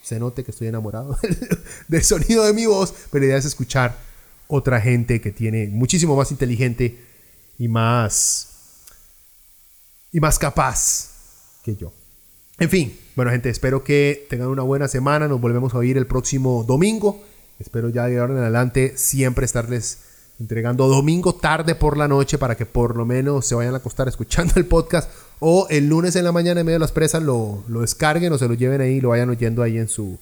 [0.08, 1.18] se note que estoy enamorado
[1.89, 3.97] del sonido de mi voz, pero la idea es escuchar
[4.47, 6.97] otra gente que tiene muchísimo más inteligente
[7.60, 8.47] y más
[10.14, 11.12] y más capaz
[11.62, 11.91] que yo.
[12.58, 15.28] En fin, bueno gente, espero que tengan una buena semana.
[15.28, 17.22] Nos volvemos a oír el próximo domingo.
[17.60, 19.99] Espero ya de ahora en adelante siempre estarles
[20.39, 24.08] entregando domingo tarde por la noche para que por lo menos se vayan a acostar
[24.08, 27.63] escuchando el podcast o el lunes en la mañana en medio de las presas lo,
[27.67, 30.17] lo descarguen o se lo lleven ahí y lo vayan oyendo ahí en su,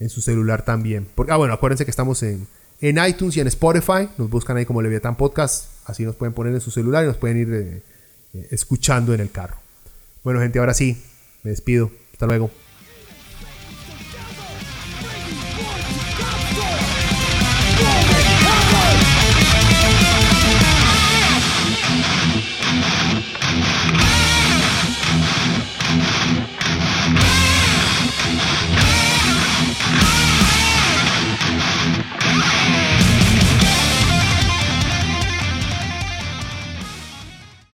[0.00, 1.06] en su celular también.
[1.14, 2.46] Porque, ah, bueno, acuérdense que estamos en,
[2.80, 4.08] en iTunes y en Spotify.
[4.16, 5.66] Nos buscan ahí como Leviatán Podcast.
[5.84, 7.52] Así nos pueden poner en su celular y nos pueden ir...
[7.52, 7.82] Eh,
[8.34, 9.56] eh, escuchando en el carro.
[10.22, 11.02] Bueno, gente, ahora sí,
[11.42, 11.90] me despido.
[12.12, 12.50] Hasta luego.